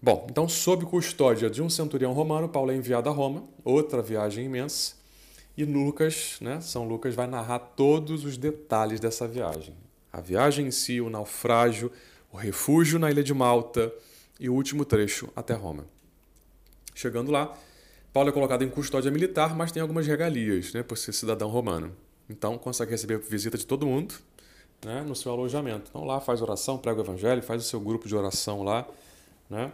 Bom, 0.00 0.26
então, 0.30 0.48
sob 0.48 0.86
custódia 0.86 1.50
de 1.50 1.60
um 1.60 1.68
centurião 1.68 2.14
romano, 2.14 2.48
Paulo 2.48 2.70
é 2.70 2.74
enviado 2.74 3.10
a 3.10 3.12
Roma, 3.12 3.44
outra 3.62 4.00
viagem 4.00 4.46
imensa, 4.46 4.94
e 5.54 5.64
Lucas, 5.66 6.38
né, 6.40 6.58
São 6.62 6.88
Lucas, 6.88 7.14
vai 7.14 7.26
narrar 7.26 7.58
todos 7.58 8.24
os 8.24 8.38
detalhes 8.38 8.98
dessa 8.98 9.28
viagem. 9.28 9.74
A 10.16 10.20
viagem 10.22 10.68
em 10.68 10.70
si, 10.70 10.98
o 10.98 11.10
naufrágio, 11.10 11.92
o 12.32 12.38
refúgio 12.38 12.98
na 12.98 13.10
ilha 13.10 13.22
de 13.22 13.34
Malta 13.34 13.92
e 14.40 14.48
o 14.48 14.54
último 14.54 14.82
trecho 14.82 15.28
até 15.36 15.52
Roma. 15.52 15.84
Chegando 16.94 17.30
lá, 17.30 17.54
Paulo 18.14 18.30
é 18.30 18.32
colocado 18.32 18.64
em 18.64 18.70
custódia 18.70 19.10
militar, 19.10 19.54
mas 19.54 19.70
tem 19.70 19.82
algumas 19.82 20.06
regalias 20.06 20.72
né, 20.72 20.82
por 20.82 20.96
ser 20.96 21.12
cidadão 21.12 21.50
romano. 21.50 21.94
Então, 22.30 22.56
consegue 22.56 22.92
receber 22.92 23.18
visita 23.18 23.58
de 23.58 23.66
todo 23.66 23.86
mundo 23.86 24.14
né, 24.82 25.02
no 25.02 25.14
seu 25.14 25.30
alojamento. 25.32 25.90
Então, 25.90 26.02
lá 26.02 26.18
faz 26.18 26.40
oração, 26.40 26.78
prega 26.78 26.98
o 26.98 27.04
evangelho, 27.04 27.42
faz 27.42 27.62
o 27.62 27.68
seu 27.68 27.78
grupo 27.78 28.08
de 28.08 28.16
oração 28.16 28.62
lá, 28.62 28.88
né, 29.50 29.70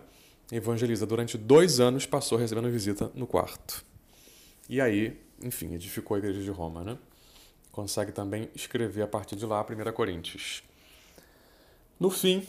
evangeliza. 0.51 1.07
Durante 1.07 1.39
dois 1.39 1.79
anos, 1.79 2.05
passou 2.05 2.37
recebendo 2.37 2.69
visita 2.69 3.13
no 3.15 3.29
quarto. 3.29 3.85
E 4.69 4.81
aí, 4.81 5.17
enfim, 5.41 5.73
edificou 5.73 6.17
a 6.17 6.19
igreja 6.19 6.43
de 6.43 6.51
Roma. 6.51 6.83
Né? 6.83 6.99
Consegue 7.73 8.13
também 8.13 8.49
escrever 8.55 9.03
a 9.03 9.09
partir 9.09 9.35
de 9.35 9.47
lá 9.47 9.61
1 9.61 9.93
Coríntios. 9.93 10.63
No 11.99 12.11
fim 12.11 12.47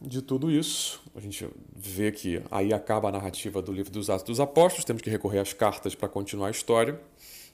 de 0.00 0.20
tudo 0.20 0.50
isso, 0.50 1.00
a 1.14 1.20
gente 1.20 1.48
vê 1.74 2.12
que 2.12 2.42
aí 2.50 2.74
acaba 2.74 3.08
a 3.08 3.12
narrativa 3.12 3.62
do 3.62 3.72
livro 3.72 3.90
dos 3.90 4.10
Atos 4.10 4.24
dos 4.24 4.40
Apóstolos, 4.40 4.84
temos 4.84 5.00
que 5.00 5.08
recorrer 5.08 5.38
às 5.38 5.52
cartas 5.52 5.94
para 5.94 6.08
continuar 6.08 6.48
a 6.48 6.50
história. 6.50 7.00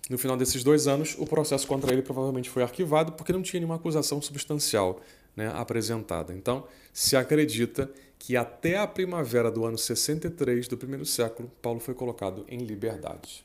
No 0.08 0.18
final 0.18 0.36
desses 0.36 0.64
dois 0.64 0.88
anos, 0.88 1.14
o 1.18 1.26
processo 1.26 1.66
contra 1.66 1.92
ele 1.92 2.02
provavelmente 2.02 2.50
foi 2.50 2.62
arquivado 2.62 3.12
porque 3.12 3.32
não 3.32 3.42
tinha 3.42 3.60
nenhuma 3.60 3.76
acusação 3.76 4.20
substancial 4.20 5.00
né, 5.36 5.52
apresentada. 5.54 6.32
Então, 6.32 6.66
se 6.92 7.16
acredita 7.16 7.90
que 8.18 8.36
até 8.36 8.76
a 8.76 8.86
primavera 8.86 9.50
do 9.50 9.64
ano 9.64 9.78
63 9.78 10.68
do 10.68 10.76
primeiro 10.76 11.06
século, 11.06 11.50
Paulo 11.62 11.80
foi 11.80 11.94
colocado 11.94 12.44
em 12.48 12.58
liberdade. 12.58 13.44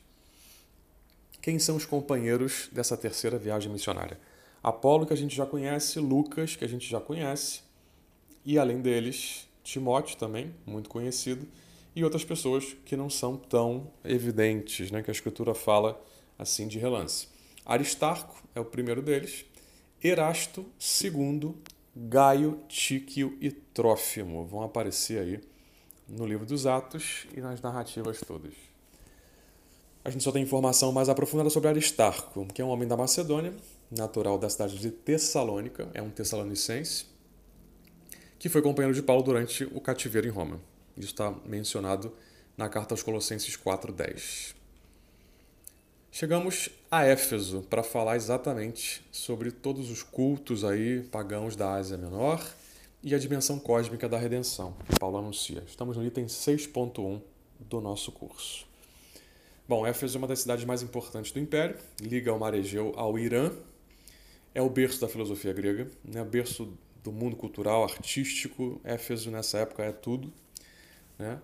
Quem 1.40 1.58
são 1.58 1.76
os 1.76 1.86
companheiros 1.86 2.68
dessa 2.72 2.96
terceira 2.96 3.38
viagem 3.38 3.70
missionária? 3.70 4.18
Apolo, 4.62 5.06
que 5.06 5.12
a 5.12 5.16
gente 5.16 5.34
já 5.34 5.46
conhece, 5.46 6.00
Lucas, 6.00 6.56
que 6.56 6.64
a 6.64 6.68
gente 6.68 6.88
já 6.88 7.00
conhece, 7.00 7.60
e 8.44 8.58
além 8.58 8.80
deles, 8.80 9.48
Timóteo 9.62 10.16
também, 10.16 10.54
muito 10.64 10.90
conhecido, 10.90 11.46
e 11.94 12.04
outras 12.04 12.24
pessoas 12.24 12.76
que 12.84 12.96
não 12.96 13.08
são 13.08 13.36
tão 13.36 13.90
evidentes, 14.04 14.90
né, 14.90 15.02
que 15.02 15.10
a 15.10 15.12
Escritura 15.12 15.54
fala 15.54 16.04
assim 16.38 16.68
de 16.68 16.78
relance. 16.78 17.28
Aristarco 17.64 18.42
é 18.54 18.60
o 18.60 18.64
primeiro 18.64 19.00
deles, 19.00 19.44
Erasto, 20.02 20.66
segundo, 20.78 21.56
Gaio, 21.96 22.60
Tíquio 22.68 23.36
e 23.40 23.50
Trófimo 23.50 24.44
vão 24.46 24.62
aparecer 24.62 25.18
aí 25.18 25.40
no 26.08 26.26
livro 26.26 26.44
dos 26.44 26.66
Atos 26.66 27.26
e 27.34 27.40
nas 27.40 27.60
narrativas 27.60 28.20
todas. 28.20 28.65
A 30.06 30.10
gente 30.10 30.22
só 30.22 30.30
tem 30.30 30.40
informação 30.40 30.92
mais 30.92 31.08
aprofundada 31.08 31.50
sobre 31.50 31.68
Aristarco, 31.68 32.46
que 32.54 32.62
é 32.62 32.64
um 32.64 32.68
homem 32.68 32.86
da 32.86 32.96
Macedônia, 32.96 33.52
natural 33.90 34.38
da 34.38 34.48
cidade 34.48 34.78
de 34.78 34.88
Tessalônica, 34.88 35.88
é 35.92 36.00
um 36.00 36.10
tessalonicense, 36.10 37.06
que 38.38 38.48
foi 38.48 38.62
companheiro 38.62 38.94
de 38.94 39.02
Paulo 39.02 39.24
durante 39.24 39.64
o 39.64 39.80
cativeiro 39.80 40.28
em 40.28 40.30
Roma. 40.30 40.60
Isso 40.96 41.08
está 41.08 41.34
mencionado 41.44 42.12
na 42.56 42.68
carta 42.68 42.94
aos 42.94 43.02
Colossenses 43.02 43.56
4:10. 43.56 44.54
Chegamos 46.12 46.70
a 46.88 47.04
Éfeso 47.04 47.62
para 47.62 47.82
falar 47.82 48.14
exatamente 48.14 49.04
sobre 49.10 49.50
todos 49.50 49.90
os 49.90 50.04
cultos 50.04 50.62
aí 50.62 51.02
pagãos 51.10 51.56
da 51.56 51.72
Ásia 51.72 51.98
Menor 51.98 52.48
e 53.02 53.12
a 53.12 53.18
dimensão 53.18 53.58
cósmica 53.58 54.08
da 54.08 54.18
redenção 54.18 54.76
que 54.88 55.00
Paulo 55.00 55.18
anuncia. 55.18 55.64
Estamos 55.66 55.96
no 55.96 56.06
item 56.06 56.26
6.1 56.26 57.20
do 57.58 57.80
nosso 57.80 58.12
curso. 58.12 58.65
Bom, 59.68 59.84
Éfeso 59.84 60.16
é 60.16 60.18
uma 60.18 60.28
das 60.28 60.38
cidades 60.38 60.64
mais 60.64 60.80
importantes 60.80 61.32
do 61.32 61.40
Império, 61.40 61.76
liga 62.00 62.32
o 62.32 62.38
mar 62.38 62.54
Egeu 62.54 62.92
ao 62.94 63.18
Irã, 63.18 63.50
é 64.54 64.62
o 64.62 64.70
berço 64.70 65.00
da 65.00 65.08
filosofia 65.08 65.52
grega, 65.52 65.90
né? 66.04 66.22
berço 66.24 66.72
do 67.02 67.10
mundo 67.10 67.34
cultural, 67.34 67.82
artístico. 67.82 68.80
Éfeso 68.84 69.28
nessa 69.28 69.58
época 69.58 69.82
é 69.82 69.90
tudo. 69.90 70.32
Né? 71.18 71.40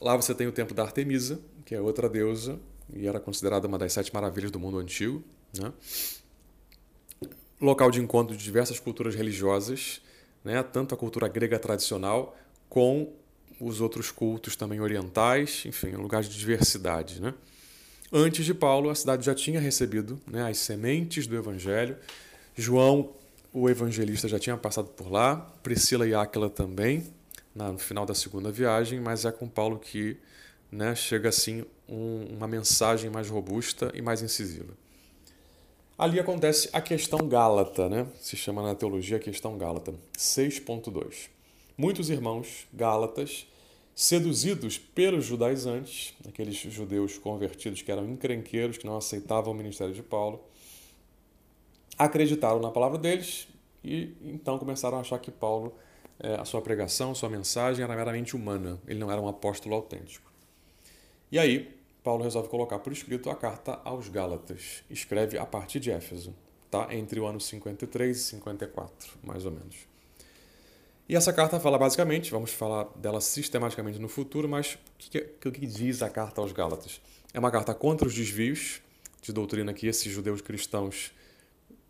Lá 0.00 0.14
você 0.14 0.32
tem 0.36 0.46
o 0.46 0.52
templo 0.52 0.72
da 0.72 0.84
Artemisa, 0.84 1.40
que 1.64 1.74
é 1.74 1.80
outra 1.80 2.08
deusa, 2.08 2.60
e 2.94 3.08
era 3.08 3.18
considerada 3.18 3.66
uma 3.66 3.76
das 3.76 3.92
sete 3.92 4.14
maravilhas 4.14 4.52
do 4.52 4.60
mundo 4.60 4.78
antigo. 4.78 5.22
Né? 5.58 5.72
Local 7.60 7.90
de 7.90 8.00
encontro 8.00 8.36
de 8.36 8.42
diversas 8.42 8.78
culturas 8.78 9.16
religiosas, 9.16 10.00
né? 10.44 10.62
tanto 10.62 10.94
a 10.94 10.98
cultura 10.98 11.26
grega 11.26 11.58
tradicional 11.58 12.36
com 12.68 13.12
os 13.60 13.80
outros 13.80 14.10
cultos 14.10 14.56
também 14.56 14.80
orientais, 14.80 15.64
enfim, 15.66 15.94
um 15.96 16.02
lugar 16.02 16.22
de 16.22 16.30
diversidade. 16.30 17.20
Né? 17.20 17.34
Antes 18.12 18.44
de 18.44 18.54
Paulo, 18.54 18.90
a 18.90 18.94
cidade 18.94 19.24
já 19.26 19.34
tinha 19.34 19.60
recebido 19.60 20.20
né, 20.26 20.48
as 20.48 20.58
sementes 20.58 21.26
do 21.26 21.36
evangelho. 21.36 21.96
João, 22.56 23.12
o 23.52 23.68
evangelista, 23.68 24.28
já 24.28 24.38
tinha 24.38 24.56
passado 24.56 24.88
por 24.88 25.10
lá, 25.10 25.36
Priscila 25.62 26.06
e 26.06 26.14
Áquila 26.14 26.48
também, 26.48 27.06
no 27.54 27.78
final 27.78 28.06
da 28.06 28.14
segunda 28.14 28.50
viagem, 28.50 29.00
mas 29.00 29.24
é 29.24 29.32
com 29.32 29.48
Paulo 29.48 29.78
que 29.78 30.16
né, 30.70 30.94
chega 30.94 31.28
assim 31.28 31.64
um, 31.88 32.26
uma 32.36 32.46
mensagem 32.46 33.10
mais 33.10 33.28
robusta 33.28 33.90
e 33.94 34.02
mais 34.02 34.22
incisiva. 34.22 34.72
Ali 35.98 36.20
acontece 36.20 36.68
a 36.72 36.80
questão 36.80 37.26
gálata, 37.26 37.88
né? 37.88 38.06
se 38.20 38.36
chama 38.36 38.62
na 38.62 38.74
teologia 38.74 39.16
a 39.16 39.20
questão 39.20 39.58
gálata, 39.58 39.92
6.2. 40.16 41.28
Muitos 41.80 42.10
irmãos 42.10 42.66
gálatas, 42.74 43.46
seduzidos 43.94 44.76
pelos 44.76 45.24
judaizantes, 45.24 46.12
aqueles 46.26 46.56
judeus 46.56 47.18
convertidos 47.18 47.82
que 47.82 47.92
eram 47.92 48.04
encrenqueiros, 48.04 48.78
que 48.78 48.84
não 48.84 48.96
aceitavam 48.96 49.52
o 49.52 49.56
ministério 49.56 49.94
de 49.94 50.02
Paulo, 50.02 50.40
acreditaram 51.96 52.58
na 52.58 52.72
palavra 52.72 52.98
deles 52.98 53.46
e 53.84 54.12
então 54.24 54.58
começaram 54.58 54.98
a 54.98 55.02
achar 55.02 55.20
que 55.20 55.30
Paulo, 55.30 55.72
é, 56.18 56.34
a 56.34 56.44
sua 56.44 56.60
pregação, 56.60 57.14
sua 57.14 57.28
mensagem 57.28 57.84
era 57.84 57.94
meramente 57.94 58.34
humana, 58.34 58.80
ele 58.88 58.98
não 58.98 59.08
era 59.08 59.20
um 59.20 59.28
apóstolo 59.28 59.76
autêntico. 59.76 60.32
E 61.30 61.38
aí, 61.38 61.78
Paulo 62.02 62.24
resolve 62.24 62.48
colocar 62.48 62.80
por 62.80 62.92
escrito 62.92 63.30
a 63.30 63.36
carta 63.36 63.80
aos 63.84 64.08
Gálatas. 64.08 64.82
Escreve 64.90 65.38
a 65.38 65.46
partir 65.46 65.78
de 65.78 65.92
Éfeso, 65.92 66.34
tá? 66.68 66.92
entre 66.92 67.20
o 67.20 67.26
ano 67.26 67.40
53 67.40 68.16
e 68.16 68.20
54, 68.20 69.16
mais 69.22 69.44
ou 69.44 69.52
menos. 69.52 69.87
E 71.08 71.16
essa 71.16 71.32
carta 71.32 71.58
fala 71.58 71.78
basicamente, 71.78 72.30
vamos 72.30 72.52
falar 72.52 72.84
dela 72.96 73.20
sistematicamente 73.20 73.98
no 73.98 74.08
futuro, 74.08 74.48
mas 74.48 74.74
o 74.74 74.78
que, 74.98 75.20
que, 75.20 75.50
que 75.50 75.66
diz 75.66 76.02
a 76.02 76.10
carta 76.10 76.40
aos 76.40 76.52
Gálatas? 76.52 77.00
É 77.32 77.38
uma 77.38 77.50
carta 77.50 77.74
contra 77.74 78.06
os 78.06 78.14
desvios 78.14 78.82
de 79.22 79.32
doutrina 79.32 79.72
que 79.72 79.86
esses 79.86 80.12
judeus 80.12 80.40
cristãos 80.40 81.12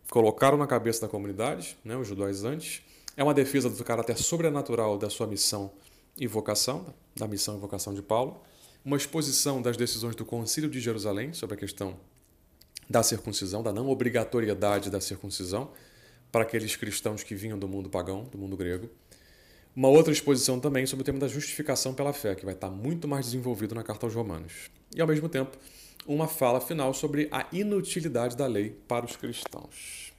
colocaram 0.09 0.57
na 0.57 0.65
cabeça 0.65 1.01
da 1.01 1.07
comunidade, 1.07 1.77
né, 1.83 1.97
os 1.97 2.07
judaizantes. 2.07 2.81
É 3.17 3.23
uma 3.23 3.33
defesa 3.33 3.69
do 3.69 3.83
caráter 3.83 4.17
sobrenatural 4.17 4.97
da 4.97 5.09
sua 5.09 5.27
missão 5.27 5.71
e 6.17 6.25
vocação, 6.25 6.93
da 7.15 7.27
missão 7.27 7.57
e 7.57 7.59
vocação 7.59 7.93
de 7.93 8.01
Paulo 8.01 8.41
uma 8.83 8.97
exposição 8.97 9.61
das 9.61 9.75
decisões 9.75 10.15
do 10.15 10.25
Concílio 10.25 10.69
de 10.69 10.79
Jerusalém 10.79 11.33
sobre 11.33 11.55
a 11.55 11.57
questão 11.57 11.97
da 12.89 13.03
circuncisão, 13.03 13.61
da 13.61 13.71
não 13.71 13.89
obrigatoriedade 13.89 14.89
da 14.89 15.01
circuncisão 15.01 15.71
para 16.31 16.43
aqueles 16.43 16.75
cristãos 16.75 17.23
que 17.23 17.35
vinham 17.35 17.59
do 17.59 17.67
mundo 17.67 17.89
pagão, 17.89 18.23
do 18.23 18.37
mundo 18.37 18.55
grego. 18.55 18.89
Uma 19.79 19.87
outra 19.87 20.11
exposição 20.11 20.59
também 20.59 20.85
sobre 20.85 21.03
o 21.03 21.05
tema 21.05 21.19
da 21.19 21.27
justificação 21.29 21.93
pela 21.93 22.11
fé, 22.11 22.35
que 22.35 22.43
vai 22.43 22.53
estar 22.53 22.69
muito 22.69 23.07
mais 23.07 23.27
desenvolvido 23.27 23.73
na 23.73 23.81
Carta 23.81 24.05
aos 24.05 24.13
Romanos. 24.13 24.69
E, 24.93 24.99
ao 24.99 25.07
mesmo 25.07 25.29
tempo, 25.29 25.57
uma 26.05 26.27
fala 26.27 26.59
final 26.59 26.93
sobre 26.93 27.29
a 27.31 27.47
inutilidade 27.53 28.35
da 28.35 28.45
lei 28.45 28.75
para 28.89 29.05
os 29.05 29.15
cristãos. 29.15 30.11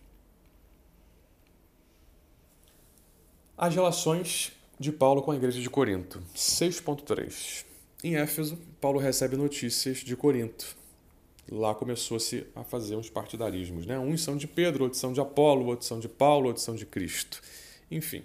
As 3.55 3.75
relações 3.75 4.51
de 4.79 4.91
Paulo 4.91 5.21
com 5.21 5.31
a 5.31 5.37
igreja 5.37 5.61
de 5.61 5.69
Corinto, 5.69 6.23
6.3. 6.35 7.67
Em 8.03 8.17
Éfeso, 8.17 8.59
Paulo 8.81 8.99
recebe 8.99 9.37
notícias 9.37 9.99
de 9.99 10.17
Corinto. 10.17 10.75
Lá 11.53 11.75
começou-se 11.75 12.47
a 12.57 12.65
fazer 12.65 12.97
uns 12.97 13.11
partidarismos. 13.11 13.85
Né? 13.85 13.99
Uns 13.99 14.23
são 14.23 14.39
de 14.39 14.47
Pedro, 14.47 14.85
outros 14.85 15.03
são 15.03 15.13
de 15.13 15.21
Apolo, 15.21 15.67
outros 15.67 15.87
são 15.87 16.01
de 16.01 16.09
Paulo, 16.09 16.47
outros 16.47 16.65
são 16.65 16.75
de 16.75 16.87
Cristo. 16.87 17.43
Enfim. 17.91 18.25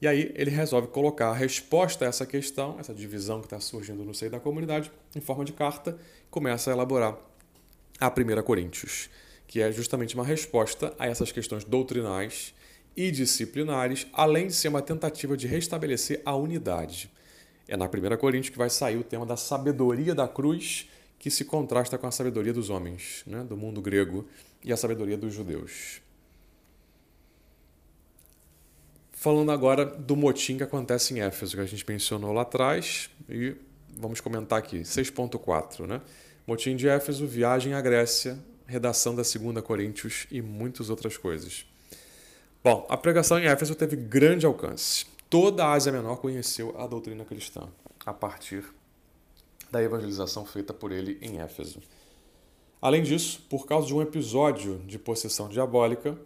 E 0.00 0.06
aí 0.06 0.32
ele 0.36 0.50
resolve 0.50 0.88
colocar 0.88 1.30
a 1.30 1.34
resposta 1.34 2.04
a 2.04 2.08
essa 2.08 2.24
questão, 2.24 2.76
essa 2.78 2.94
divisão 2.94 3.40
que 3.40 3.46
está 3.46 3.58
surgindo 3.58 4.04
no 4.04 4.14
seio 4.14 4.30
da 4.30 4.38
comunidade, 4.38 4.92
em 5.14 5.20
forma 5.20 5.44
de 5.44 5.52
carta, 5.52 5.98
e 6.22 6.30
começa 6.30 6.70
a 6.70 6.72
elaborar 6.72 7.18
a 8.00 8.08
1 8.08 8.42
Coríntios, 8.42 9.10
que 9.46 9.60
é 9.60 9.72
justamente 9.72 10.14
uma 10.14 10.24
resposta 10.24 10.94
a 10.98 11.06
essas 11.06 11.32
questões 11.32 11.64
doutrinais 11.64 12.54
e 12.96 13.10
disciplinares, 13.10 14.06
além 14.12 14.46
de 14.46 14.54
ser 14.54 14.68
uma 14.68 14.82
tentativa 14.82 15.36
de 15.36 15.48
restabelecer 15.48 16.22
a 16.24 16.36
unidade. 16.36 17.10
É 17.66 17.76
na 17.76 17.86
1 17.86 18.16
Coríntios 18.18 18.50
que 18.50 18.58
vai 18.58 18.70
sair 18.70 18.96
o 18.96 19.04
tema 19.04 19.26
da 19.26 19.36
sabedoria 19.36 20.14
da 20.14 20.28
cruz, 20.28 20.88
que 21.18 21.28
se 21.30 21.44
contrasta 21.44 21.98
com 21.98 22.06
a 22.06 22.12
sabedoria 22.12 22.52
dos 22.52 22.70
homens, 22.70 23.24
né, 23.26 23.42
do 23.42 23.56
mundo 23.56 23.82
grego, 23.82 24.28
e 24.64 24.72
a 24.72 24.76
sabedoria 24.76 25.16
dos 25.16 25.34
judeus. 25.34 26.00
Falando 29.18 29.50
agora 29.50 29.84
do 29.84 30.14
motim 30.16 30.56
que 30.56 30.62
acontece 30.62 31.12
em 31.12 31.20
Éfeso, 31.20 31.56
que 31.56 31.62
a 31.62 31.66
gente 31.66 31.84
mencionou 31.88 32.32
lá 32.32 32.42
atrás, 32.42 33.10
e 33.28 33.54
vamos 33.96 34.20
comentar 34.20 34.58
aqui, 34.58 34.80
6.4, 34.80 35.86
né? 35.86 36.00
Motim 36.46 36.76
de 36.76 36.88
Éfeso, 36.88 37.26
viagem 37.26 37.74
à 37.74 37.80
Grécia, 37.80 38.38
redação 38.66 39.14
da 39.14 39.22
2 39.22 39.60
Coríntios 39.64 40.26
e 40.30 40.40
muitas 40.40 40.88
outras 40.88 41.16
coisas. 41.16 41.66
Bom, 42.62 42.86
a 42.88 42.96
pregação 42.96 43.38
em 43.38 43.46
Éfeso 43.46 43.74
teve 43.74 43.96
grande 43.96 44.46
alcance 44.46 45.06
toda 45.28 45.64
a 45.64 45.72
Ásia 45.72 45.92
Menor 45.92 46.16
conheceu 46.16 46.74
a 46.78 46.86
doutrina 46.86 47.24
cristã 47.24 47.68
a 48.04 48.12
partir 48.12 48.64
da 49.70 49.82
evangelização 49.82 50.46
feita 50.46 50.72
por 50.72 50.90
ele 50.90 51.18
em 51.20 51.40
Éfeso. 51.40 51.80
Além 52.80 53.02
disso, 53.02 53.44
por 53.50 53.66
causa 53.66 53.86
de 53.86 53.94
um 53.94 54.00
episódio 54.00 54.78
de 54.86 54.98
possessão 54.98 55.48
diabólica, 55.48 56.16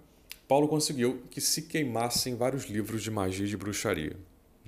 Paulo 0.52 0.68
conseguiu 0.68 1.22
que 1.30 1.40
se 1.40 1.62
queimassem 1.62 2.36
vários 2.36 2.66
livros 2.66 3.02
de 3.02 3.10
magia 3.10 3.46
e 3.46 3.48
de 3.48 3.56
bruxaria. 3.56 4.14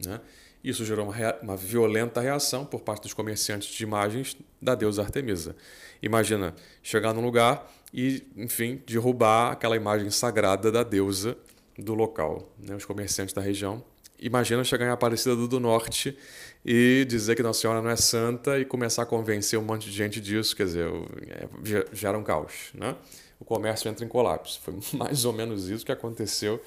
Né? 0.02 0.18
Isso 0.64 0.82
gerou 0.82 1.04
uma, 1.06 1.34
uma, 1.42 1.56
violenta 1.58 2.22
reação 2.22 2.64
por 2.64 2.80
parte 2.80 3.02
dos 3.02 3.12
comerciantes 3.12 3.68
de 3.68 3.84
imagens 3.84 4.34
da 4.62 4.74
deusa 4.74 5.02
Artemisa. 5.02 5.54
Imagina 6.02 6.54
chegar 6.82 7.12
num 7.12 7.20
lugar 7.20 7.70
e, 7.92 8.26
enfim, 8.34 8.80
derrubar 8.86 9.52
aquela 9.52 9.76
imagem 9.76 10.08
sagrada 10.08 10.72
da 10.72 10.82
deusa 10.82 11.36
do 11.78 11.92
local. 11.92 12.50
Né? 12.58 12.74
Os 12.74 12.86
comerciantes 12.86 13.34
da 13.34 13.42
região 13.42 13.84
Imagina 14.18 14.62
chegar 14.64 14.86
em 14.86 14.90
Aparecida 14.90 15.34
do 15.34 15.60
Norte 15.60 16.16
e 16.64 17.04
dizer 17.06 17.34
que 17.34 17.42
Nossa 17.42 17.60
Senhora 17.60 17.82
não 17.82 17.90
é 17.90 17.96
santa 17.96 18.58
e 18.58 18.64
começar 18.64 19.02
a 19.02 19.06
convencer 19.06 19.58
um 19.58 19.62
monte 19.62 19.90
de 19.90 19.92
gente 19.94 20.18
disso, 20.20 20.56
quer 20.56 20.64
dizer, 20.64 20.88
é, 21.28 21.46
gera 21.92 22.16
um 22.16 22.22
caos, 22.22 22.70
né? 22.72 22.96
O 23.44 23.46
comércio 23.46 23.90
entra 23.90 24.04
em 24.04 24.08
colapso. 24.08 24.58
Foi 24.62 24.74
mais 24.96 25.26
ou 25.26 25.32
menos 25.34 25.68
isso 25.68 25.84
que 25.84 25.92
aconteceu 25.92 26.58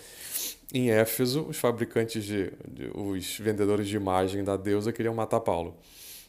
em 0.71 0.91
Éfeso. 0.91 1.47
Os 1.49 1.57
fabricantes 1.57 2.23
de, 2.23 2.53
de 2.67 2.91
os 2.93 3.39
vendedores 3.39 3.87
de 3.87 3.95
imagem 3.95 4.43
da 4.43 4.55
deusa 4.55 4.93
queriam 4.93 5.15
matar 5.15 5.39
Paulo. 5.39 5.75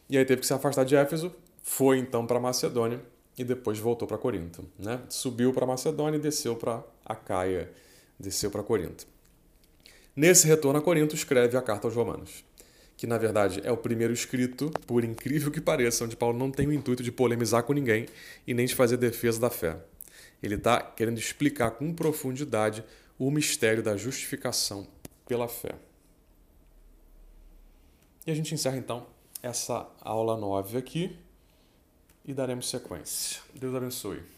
E 0.09 0.17
aí 0.17 0.25
teve 0.25 0.41
que 0.41 0.47
se 0.47 0.55
afastar 0.55 0.85
de 0.85 0.97
Éfeso, 0.97 1.31
foi 1.63 1.99
então 1.99 2.27
para 2.27 2.41
Macedônia 2.41 2.99
e 3.37 3.45
depois 3.45 3.79
voltou 3.79 4.09
para 4.09 4.17
Corinto, 4.17 4.65
né? 4.79 5.01
Subiu 5.11 5.53
para 5.53 5.67
Macedônia 5.67 6.17
e 6.17 6.21
desceu 6.21 6.57
para 6.57 6.83
Acaia, 7.05 7.71
desceu 8.19 8.51
para 8.51 8.63
Corinto. 8.63 9.07
Nesse 10.17 10.47
retorno 10.47 10.79
a 10.79 10.83
Corinto, 10.83 11.15
escreve 11.15 11.59
a 11.59 11.63
carta 11.63 11.87
aos 11.87 11.95
Romanos, 11.95 12.43
que 12.97 13.07
na 13.07 13.19
verdade 13.19 13.61
é 13.63 13.71
o 13.71 13.77
primeiro 13.77 14.15
escrito, 14.15 14.71
por 14.87 15.05
incrível 15.05 15.53
que 15.53 15.61
pareça, 15.61 16.05
onde 16.05 16.17
Paulo 16.17 16.39
não 16.39 16.51
tem 16.51 16.67
o 16.67 16.73
intuito 16.73 17.03
de 17.03 17.13
polemizar 17.13 17.63
com 17.63 17.75
ninguém 17.75 18.07
e 18.47 18.55
nem 18.55 18.65
de 18.65 18.75
fazer 18.75 18.97
defesa 18.97 19.39
da 19.39 19.51
fé. 19.51 19.77
Ele 20.43 20.55
está 20.55 20.81
querendo 20.81 21.19
explicar 21.19 21.73
com 21.73 21.93
profundidade 21.93 22.85
o 23.19 23.31
mistério 23.31 23.83
da 23.83 23.97
justificação 23.97 24.87
pela 25.27 25.49
fé. 25.49 25.75
E 28.27 28.31
a 28.31 28.35
gente 28.35 28.55
encerra 28.55 28.77
então 28.77 29.07
essa 29.43 29.89
aula 30.01 30.37
9 30.37 30.79
aqui 30.79 31.19
e 32.25 32.35
daremos 32.35 32.69
sequência. 32.69 33.41
Deus 33.55 33.75
abençoe. 33.75 34.38